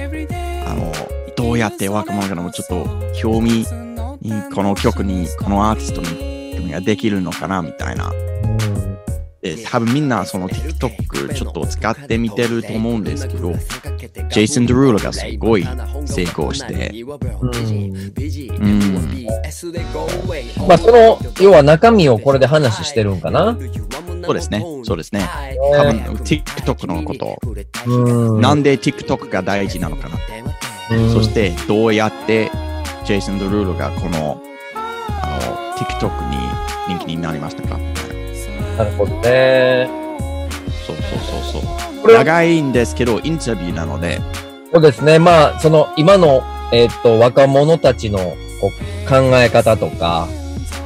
[0.67, 0.91] あの、
[1.41, 2.85] どうやって若者がちょっと
[3.19, 3.65] 興味
[4.21, 8.09] に、この曲に、このアーティストに興味ができるのかなみたいな。
[8.09, 8.21] うん
[9.41, 15.65] で、多分みんなその TikTok ちょっと使ってみてると思うんですけど、ジェイソン・ドゥルールがすごい
[16.05, 17.05] 成功して、う
[18.63, 19.25] ん
[20.67, 23.57] まあ、その、要は中身をこれで話してるんかな？
[24.23, 25.27] そうですね、そうですね。
[25.73, 27.39] 多分 TikTok のこと、
[27.87, 28.41] うん。
[28.41, 30.17] なんで TikTok が大事なのかな。
[30.35, 30.40] うん
[31.13, 32.51] そしてどうやって
[33.05, 34.41] ジェイソン・ドゥルールがこの
[34.73, 36.37] あの TikTok に
[36.97, 37.77] 人気になりましたか？
[37.77, 38.07] みたい
[38.77, 39.89] ななるほどね。
[40.85, 41.19] そうそう
[41.51, 42.13] そうそう。
[42.13, 44.19] 長いんですけど、インタビューなので、
[44.73, 45.19] そうですね。
[45.19, 48.25] まあ、その、今の、えっと、若者たちのこ
[49.05, 50.27] う考え方とか、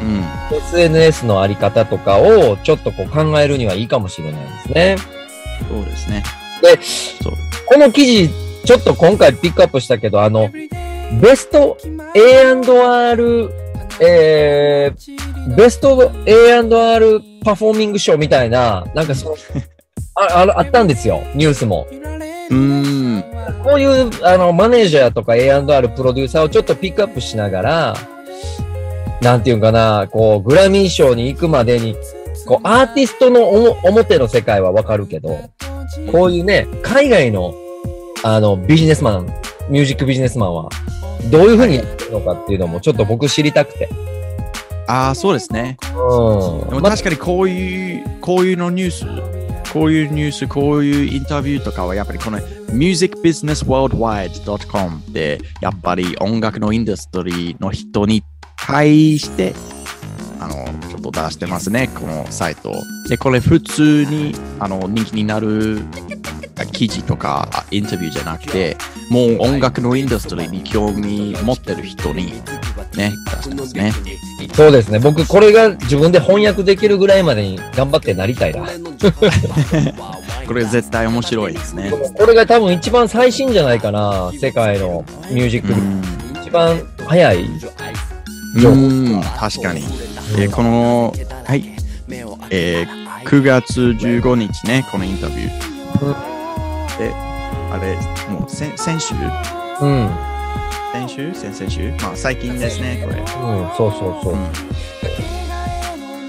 [0.02, 0.24] うん、
[0.58, 4.98] SNS のあり方とかをちょっとこう考えるにはいいかもしれないですね。
[5.70, 6.24] そうですね。
[6.62, 6.78] で、
[7.66, 8.30] この記事、
[8.66, 10.50] ちょっと今回ピックアップしたけど、あの、
[11.22, 11.78] ベスト
[12.16, 13.50] A&R、
[14.02, 19.36] えー、ベスト A&R パフォーミングショーみたいな、なんかその、
[20.16, 21.88] あああったんですよ、ニュースも。
[22.50, 23.24] うーん、
[23.64, 27.96] こういう、あの、マネージャーとか A&R プロデューサーをちょっとピックアップしながら、
[29.22, 31.96] なんていうんかな、こう、グラミー賞に行くまでに、
[32.48, 33.50] こう、アーティストの
[33.84, 35.38] 表の世界はわかるけど、
[36.12, 37.54] こういうね、海外の、
[38.24, 39.26] あの、ビジネスマン、
[39.70, 40.70] ミュージックビジネスマンは、
[41.32, 43.90] どういうふうにやってるのかっていうのもちょっと僕知りたくて。
[44.88, 45.78] ああ、そうですね。
[45.96, 45.98] うん。
[46.62, 49.06] までも確かにこういう、こういうのニュース、
[49.74, 58.24] こういうニュース、こういうインタビューとかはやっぱりこの musicbusinessworldwide.com でやっぱり音楽のインダストリーの人に
[58.58, 59.54] 対して
[60.40, 62.74] あのちょっと出してますね、このサイト。
[63.10, 65.80] で、これ普通にあの人気になる
[66.64, 68.78] 記事とかあインタビューじゃなくて、
[69.10, 72.42] もう音楽のインダストリーに興味持ってる人に
[72.96, 73.94] ね、出してますね。
[74.54, 75.00] そうですね。
[75.00, 78.66] 僕、これが自分で翻訳できるぐらいまでに頑張ってなりたいな。
[80.48, 81.92] これ絶対面白いですね。
[82.18, 84.32] これが多分一番最新じゃないかな。
[84.40, 85.74] 世界のミュージック
[86.42, 87.46] 一番早い。
[88.64, 89.84] うん、確かに。
[90.38, 91.76] えーこの、はい、
[92.50, 96.35] えー9月15日ね、このインタビュー。
[96.98, 97.96] で、あれ、
[98.34, 99.16] もう先先週？
[99.16, 100.06] うん。
[100.06, 100.10] うん、
[100.94, 101.34] 先週？
[101.34, 101.92] 先々週？
[102.02, 103.24] まあ最近ですね、これ。
[103.78, 104.36] そうそうそうう。
[104.36, 104.40] ん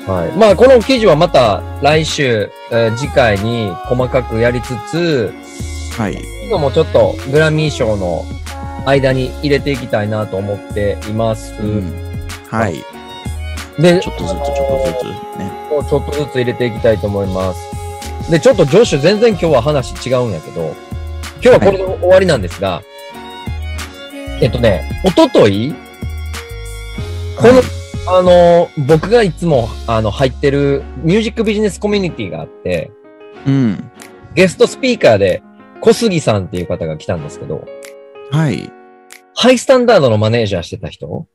[0.06, 0.32] はい。
[0.38, 5.34] まあ、この記事はまた来週、えー次回に細かくやりつつ、
[5.98, 6.22] はい。
[6.46, 8.24] 今もちょっとグラミー賞の
[8.86, 11.52] 間に入れていきたいなと思っています。
[11.60, 12.06] うん
[12.48, 12.74] はい。
[13.82, 14.44] で、ちょっとずつ、ちょっ
[14.84, 14.98] とず
[15.34, 15.50] つね。
[15.70, 17.76] もうちょっとずつ入れていきたいと思います。
[18.30, 20.74] で、ちょっとジョッシュ全然今日は話違うんやけど、
[21.42, 22.82] 今日はこれで終わりなんですが、
[24.40, 25.74] えっとね、おととい、
[27.38, 27.62] この、
[28.08, 32.90] あの、僕がいつも、あの、入ってるミュージックビジネスコミュニティがあって、
[33.46, 33.90] うん。
[34.34, 35.42] ゲストスピーカーで
[35.80, 37.64] 小杉さんっていう方が来たんですけど、
[38.30, 38.70] はい。
[39.34, 41.26] ハイスタンダードのマネージャーしてた人？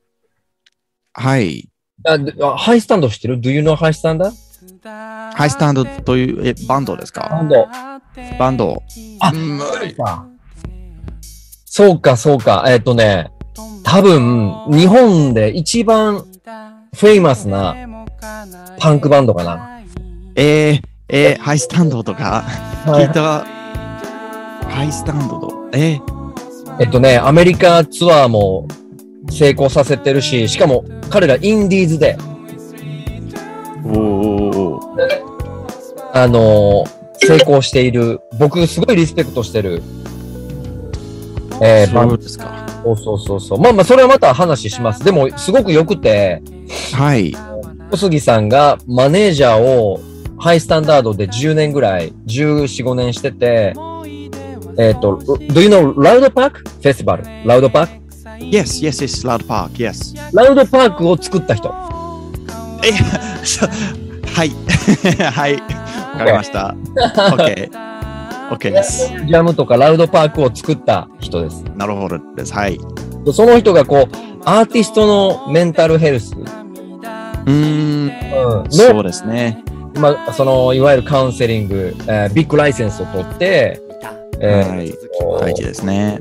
[1.14, 1.70] はい。
[2.06, 2.18] あ
[2.58, 4.51] ハイスタンド知ってる ?Do you know Hi-Standard？
[4.84, 7.28] ハイスタンドというえバンドですか？
[7.30, 7.68] バンド。
[8.40, 8.84] バンド。
[9.20, 9.60] あうん
[11.66, 12.66] そうか、そうか。
[12.68, 13.32] えっ、とね、
[13.84, 17.76] 多分、日本で一番 famous な
[18.78, 19.80] パンクバンドかな。
[20.36, 22.44] えー、えー、ハイスタンドとか？
[22.86, 23.46] 聞いた。
[24.70, 25.70] ハイスタンドと？
[25.74, 26.02] えー、
[26.82, 28.68] えっとね、アメリカツアーも
[29.30, 32.18] 成功させてるし、しかも彼らインディーズで、
[33.86, 34.80] お
[36.14, 39.82] あのー成功している、僕すごいリスペクトしてる、
[41.62, 42.16] えー、バンド。
[42.16, 42.66] そうですか。
[42.84, 43.60] そうそうそうそう。
[43.60, 45.04] まあまあ、それはまた話します。
[45.04, 46.42] でも、すごく良くて、
[46.94, 47.36] はい。
[47.92, 50.00] 小杉さんがマネージャーを
[50.40, 53.74] ハイスタンダードで10年ぐらい、14、5年してて、
[54.80, 57.22] えっ、と、Do you know Loud Park Festival?
[57.44, 58.02] Loud Park?
[58.40, 60.16] Yes, yes, yes, Loud Park, yes.
[60.34, 61.70] ラウドパークを作った人。
[62.84, 63.68] え、そ
[64.34, 64.52] はい。
[65.32, 65.54] はい。
[66.14, 66.76] わかりました。
[67.32, 67.70] OK。
[68.52, 69.08] OK です。
[69.08, 71.64] ジャムとかラウドパークを作った人です。
[71.76, 72.54] なるほどです。
[72.54, 72.80] はい。
[73.34, 78.08] その人がこう、アーティストのメンタルヘルス、うーん。
[78.08, 79.64] の、そうですね。
[79.96, 83.80] まあ、その、いわゆるカウンセリング、えービッグライセンスを取って、
[84.40, 84.94] えーはい。
[85.40, 86.20] 大事ですね。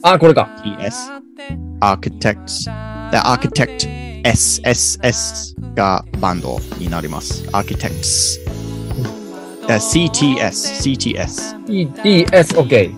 [0.01, 0.47] あ、これか。
[0.63, 2.69] E、S、Architects。
[3.11, 7.43] で、Architect、S、S、S がバンドになります。
[7.49, 8.39] Architects。
[9.67, 12.95] で CTS、CTS、 ETS、OK。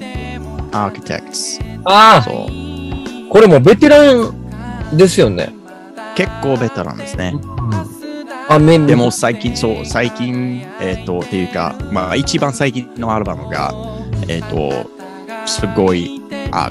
[0.71, 1.61] Architects。
[1.85, 2.60] ああ、そう。
[3.32, 5.54] これもうベテランですよね。
[6.14, 7.32] 結構ベテランですね。
[8.46, 13.72] あ、めでも最近、そう、最近、えっ、と、っていうか、まあ、一番最近のアルバムが、
[14.28, 14.86] えっ、と、
[15.46, 16.20] すごい、
[16.50, 16.70] あ、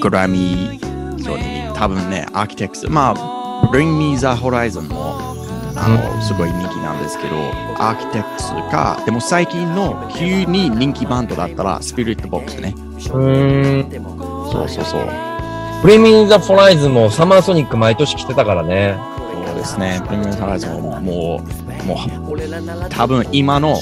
[0.00, 1.44] グラミー賞に、
[1.76, 5.14] 多分ね、アーキテクス、まあ、Bring Me the Horizon も、
[5.76, 7.36] あの、すごい人気なんですけど、
[7.78, 12.74] アーキテクスか、でも最近の急に人気バンドだったら、スピリットボックスね。
[12.76, 14.50] うーん。
[14.50, 15.33] そうそうそう。
[15.84, 18.96] プレミンザ・フォライズもサマーソニック毎年来てたからね。
[19.46, 20.00] そうですね。
[20.06, 21.44] Bring Me the Horizon も、も
[21.82, 21.96] う、も
[22.86, 23.76] う、多分今の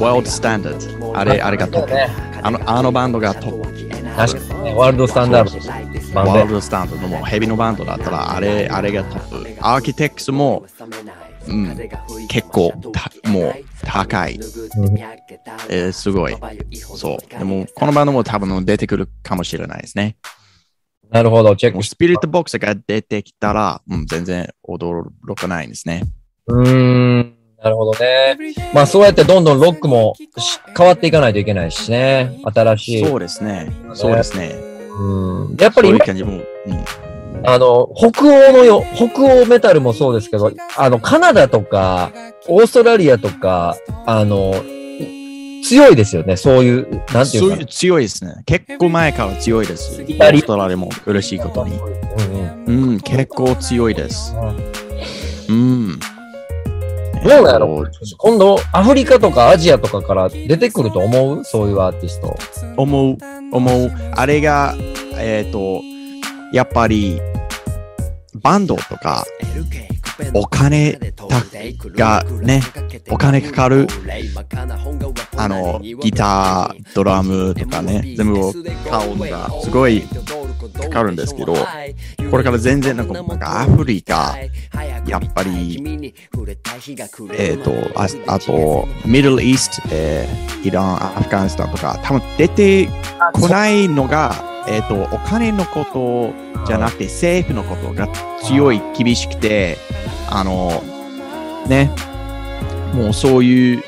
[0.00, 1.94] World Standard、あれ、あれがトップ。
[1.94, 2.08] ね。
[2.42, 4.16] あのあのバンドがトップ。
[4.16, 4.74] 確かにね。
[4.74, 6.18] ワールドスタンダード。
[6.18, 9.56] ワールドスタンドのもうヘビのバンドだったら、あれ、あれがトップ。
[9.60, 10.66] アーキテクスも、
[11.46, 11.76] うん、
[12.26, 14.36] 結構た、もう高い。
[14.36, 14.82] ド。
[14.82, 14.98] うん
[15.68, 16.36] えーすごい。
[16.82, 17.38] そう。
[17.38, 20.16] でも、このバンドも多分出てくるかもしれないですね。
[21.10, 25.04] なるほど、チェックしスピリットボックスが出てきたら、うん、全然驚
[25.34, 26.02] かないんですね。
[26.46, 27.34] うーん。
[27.62, 28.36] なるほどね。
[28.72, 32.40] まあそうやってどんどんロックもし変わっていかないといけないしね。
[32.54, 33.04] 新しい。
[33.04, 33.68] そうですね。
[33.94, 34.54] そうですね。
[34.98, 35.56] うん。
[35.58, 36.44] やっぱそうりう感じも、うん、
[37.44, 42.12] あの、北欧のよ、北欧メタルもそうですけど、あの、カナダとか、
[42.46, 44.54] オーストラリアとか、あの、
[45.64, 46.36] 強いですよね。
[46.36, 47.66] そういう、なんていうういう。
[47.66, 48.42] 強いですね。
[48.46, 50.00] 結構前から強いです。
[50.00, 51.76] オイタリアも嬉しいことに。
[51.76, 54.34] うんうんうん、結構強いです。
[55.48, 55.98] うん。
[55.98, 56.04] ど
[57.24, 57.84] うなんやろ？
[58.18, 61.44] 今度、アフリカとかアジアとかから出てくると思う？
[61.44, 62.36] そういうアーティスト。
[62.76, 63.16] 思う、
[63.52, 63.90] 思う。
[64.14, 64.74] あれが、
[65.16, 65.80] えっ、と、
[66.52, 67.20] やっぱり、
[68.34, 69.24] バンドとか、
[70.34, 71.26] お金た
[71.96, 72.62] がね、
[73.10, 73.86] お金かかる、
[75.36, 78.52] あの、ギター、ドラムとかね、全部を
[78.90, 80.02] 買うのがすごい
[80.80, 81.54] かかるんですけど、
[82.30, 84.36] これから全然なんかなんかアフリカ、
[85.06, 86.14] やっぱり、
[87.32, 92.88] えっ、と、ああと、ミドルイースト、えーイラン、アフガニスタンとか、多分出て
[93.32, 96.34] こないのが、えっ、と、お金のこと
[96.66, 98.08] じゃなくて、政府のことが
[98.42, 99.78] 強い、厳しくて、
[100.30, 100.82] あの、
[101.68, 101.90] ね、
[102.94, 103.82] もうそういう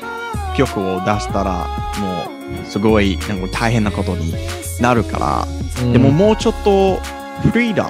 [0.57, 1.67] 曲を出したら、
[1.99, 4.33] もうすごいなんか大変なことに
[4.79, 6.97] なるから、でももうちょっと
[7.51, 7.89] フリーダ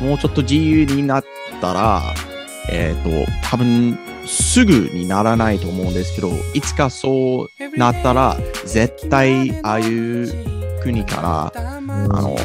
[0.00, 1.24] ム、もうちょっと自由になっ
[1.60, 2.02] たら、
[2.70, 3.10] えっ、と、
[3.48, 12.36] 多分すぐにならないと思うんですけど、いつかそうなったら、絶対ああいう国から、うんあの、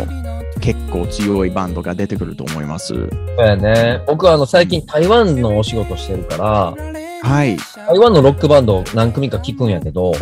[0.62, 2.88] 結構強いバンドが出てくると思います。
[2.88, 3.10] そう
[3.40, 4.02] やね。
[4.08, 6.74] 僕はあの最近台湾のお仕事してるから、
[7.22, 7.58] はい。
[7.88, 10.14] 台湾のロックバンド何組か聞くんやけど、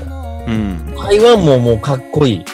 [0.47, 0.93] うん。
[0.95, 2.45] 台湾ももうかっこいい。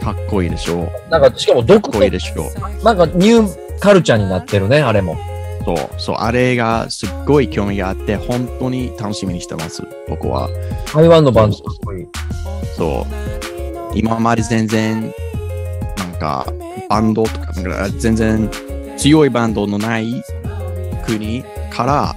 [0.00, 1.10] かっこいいでしょう。
[1.10, 2.44] なんかしかも独特かっこいいでしょ
[2.80, 2.84] う。
[2.84, 5.16] なんかニューカルチャーになってるね、あれも。
[5.64, 10.48] そう、そう、あれがすっごい興味があって、本当に楽しみにしてます、僕は。
[10.92, 12.06] 台湾のバンドかっこいい。
[12.76, 13.06] そ
[13.40, 13.43] う。
[13.94, 15.12] 今まで全然、
[15.96, 16.46] なんか、
[16.88, 17.52] バンドとか、
[17.98, 18.50] 全然
[18.96, 20.22] 強いバンドのない
[21.06, 22.16] 国から、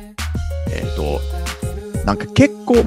[0.71, 1.21] えっ、と、
[2.05, 2.83] なんか結構もう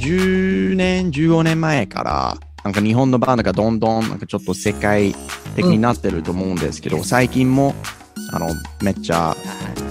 [0.00, 5.14] 10年、15年前から、なんか日本のバンドがどんどんなんかちょっと世界
[5.54, 7.74] 的になってると思うんですけど、最近も、
[8.34, 8.48] あの、
[8.82, 9.36] めっちゃ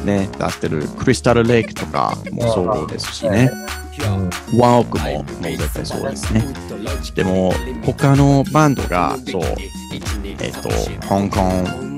[0.03, 3.49] ね、出してるクリスタルレイクとかもそうですしね。
[4.53, 4.59] うん。
[4.59, 6.43] ワンオクももう絶対そうですね。
[7.15, 7.53] でも、
[7.85, 9.43] 他のバンドが、そう、
[10.39, 10.69] えっ、と、
[11.07, 11.93] 香港、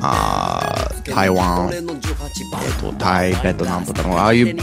[0.00, 1.82] あー台湾、えっ、
[2.80, 4.56] と、タイ、ベトナムとかの、ああいう、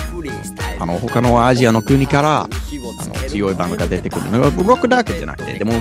[0.79, 2.47] あの、他のアジアの国から、あ
[3.05, 5.73] の、強いバンドが出てくるのが、ロックだけじゃなくて、でも、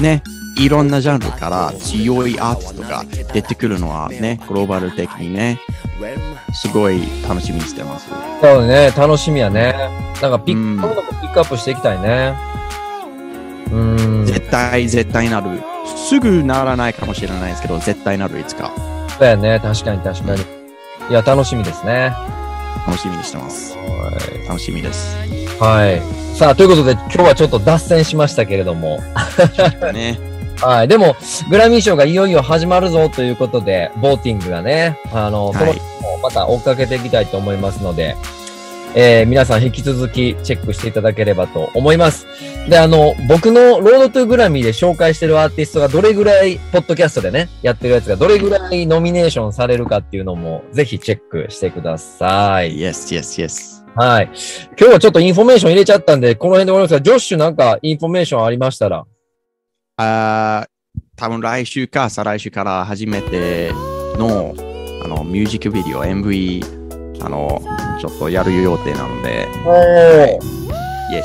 [0.00, 0.22] ね、
[0.56, 5.58] いろんなジャンルから強いアーティストが出てくるのはね、グローバル的にね、
[6.52, 8.08] すごい楽しみにしてます。
[8.40, 9.74] そうね、楽しみやね。
[10.20, 12.34] なんかピック、うんピックアップしていきたいね。
[13.72, 13.76] う
[14.22, 14.26] ん。
[14.26, 15.62] 絶対、絶対なる。
[15.96, 18.72] すぐならないかもしれないですけど、絶対なる、いつか。
[19.18, 20.40] そうやね、確かに確かに。
[21.10, 22.12] いや、楽しみですね。
[22.86, 23.76] 楽しみにしてます。
[24.48, 25.16] 楽しみです。
[25.60, 26.00] はい。
[26.36, 28.98] さあ、ということで、今日はちょっと脱線しましたけれども。
[29.92, 30.29] ね。
[30.60, 30.88] はい。
[30.88, 31.16] でも、
[31.48, 35.72] グラミー賞がいよいよ始まるぞということで、ボーティングがね、あの、その
[36.22, 38.14] また追っかけていきたいと思いますので、
[38.94, 42.26] えー皆さん引き続きチェックしていただければと思います。
[42.68, 52.76] で、あの、僕の Road to Grammy で紹介してるアーティストがどれぐらい、ポッドキャストでね、やってるやつがどれぐらいノミネーションされるかっていうのも、ぜひチェックしてください。
[52.76, 53.80] Yes, yes, yes.
[53.94, 54.30] はい。
[54.78, 59.04] 今日はちょっとインフォメーション入れちゃったんで、この辺で終わりますが、ジョッシュなんかインフォメーションありましたら。
[60.00, 60.70] あー
[61.16, 63.72] 多分来週か再来週から始めて
[64.16, 64.54] の
[65.04, 67.60] あのミュージックビデオ、MV、あの、
[68.00, 70.38] ちょっとやる予定なので、おー
[71.12, 71.22] Yes,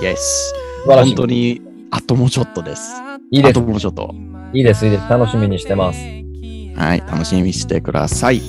[0.00, 0.16] Yes.
[0.16, 0.54] 素
[0.86, 1.14] 晴らしい本。
[1.14, 2.92] 当にあともうちょっとです。
[3.30, 3.62] いいですあと。
[3.62, 4.12] もうちょっと。
[4.52, 5.04] いいです、いいです。
[5.08, 6.00] 楽しみにしてます。
[6.76, 8.40] はい、楽しみにしてください。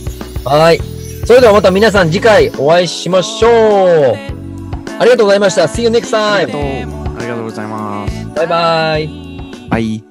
[0.46, 0.80] はい。
[1.26, 4.18] それではまた皆さん次回お会いしましょう。
[5.00, 5.64] ありがとうございました。
[5.64, 7.14] See you next ありがと time.
[7.14, 7.18] う。
[7.18, 8.26] ありがとうございます。
[8.36, 9.31] バイバイ。
[9.72, 10.11] バイ。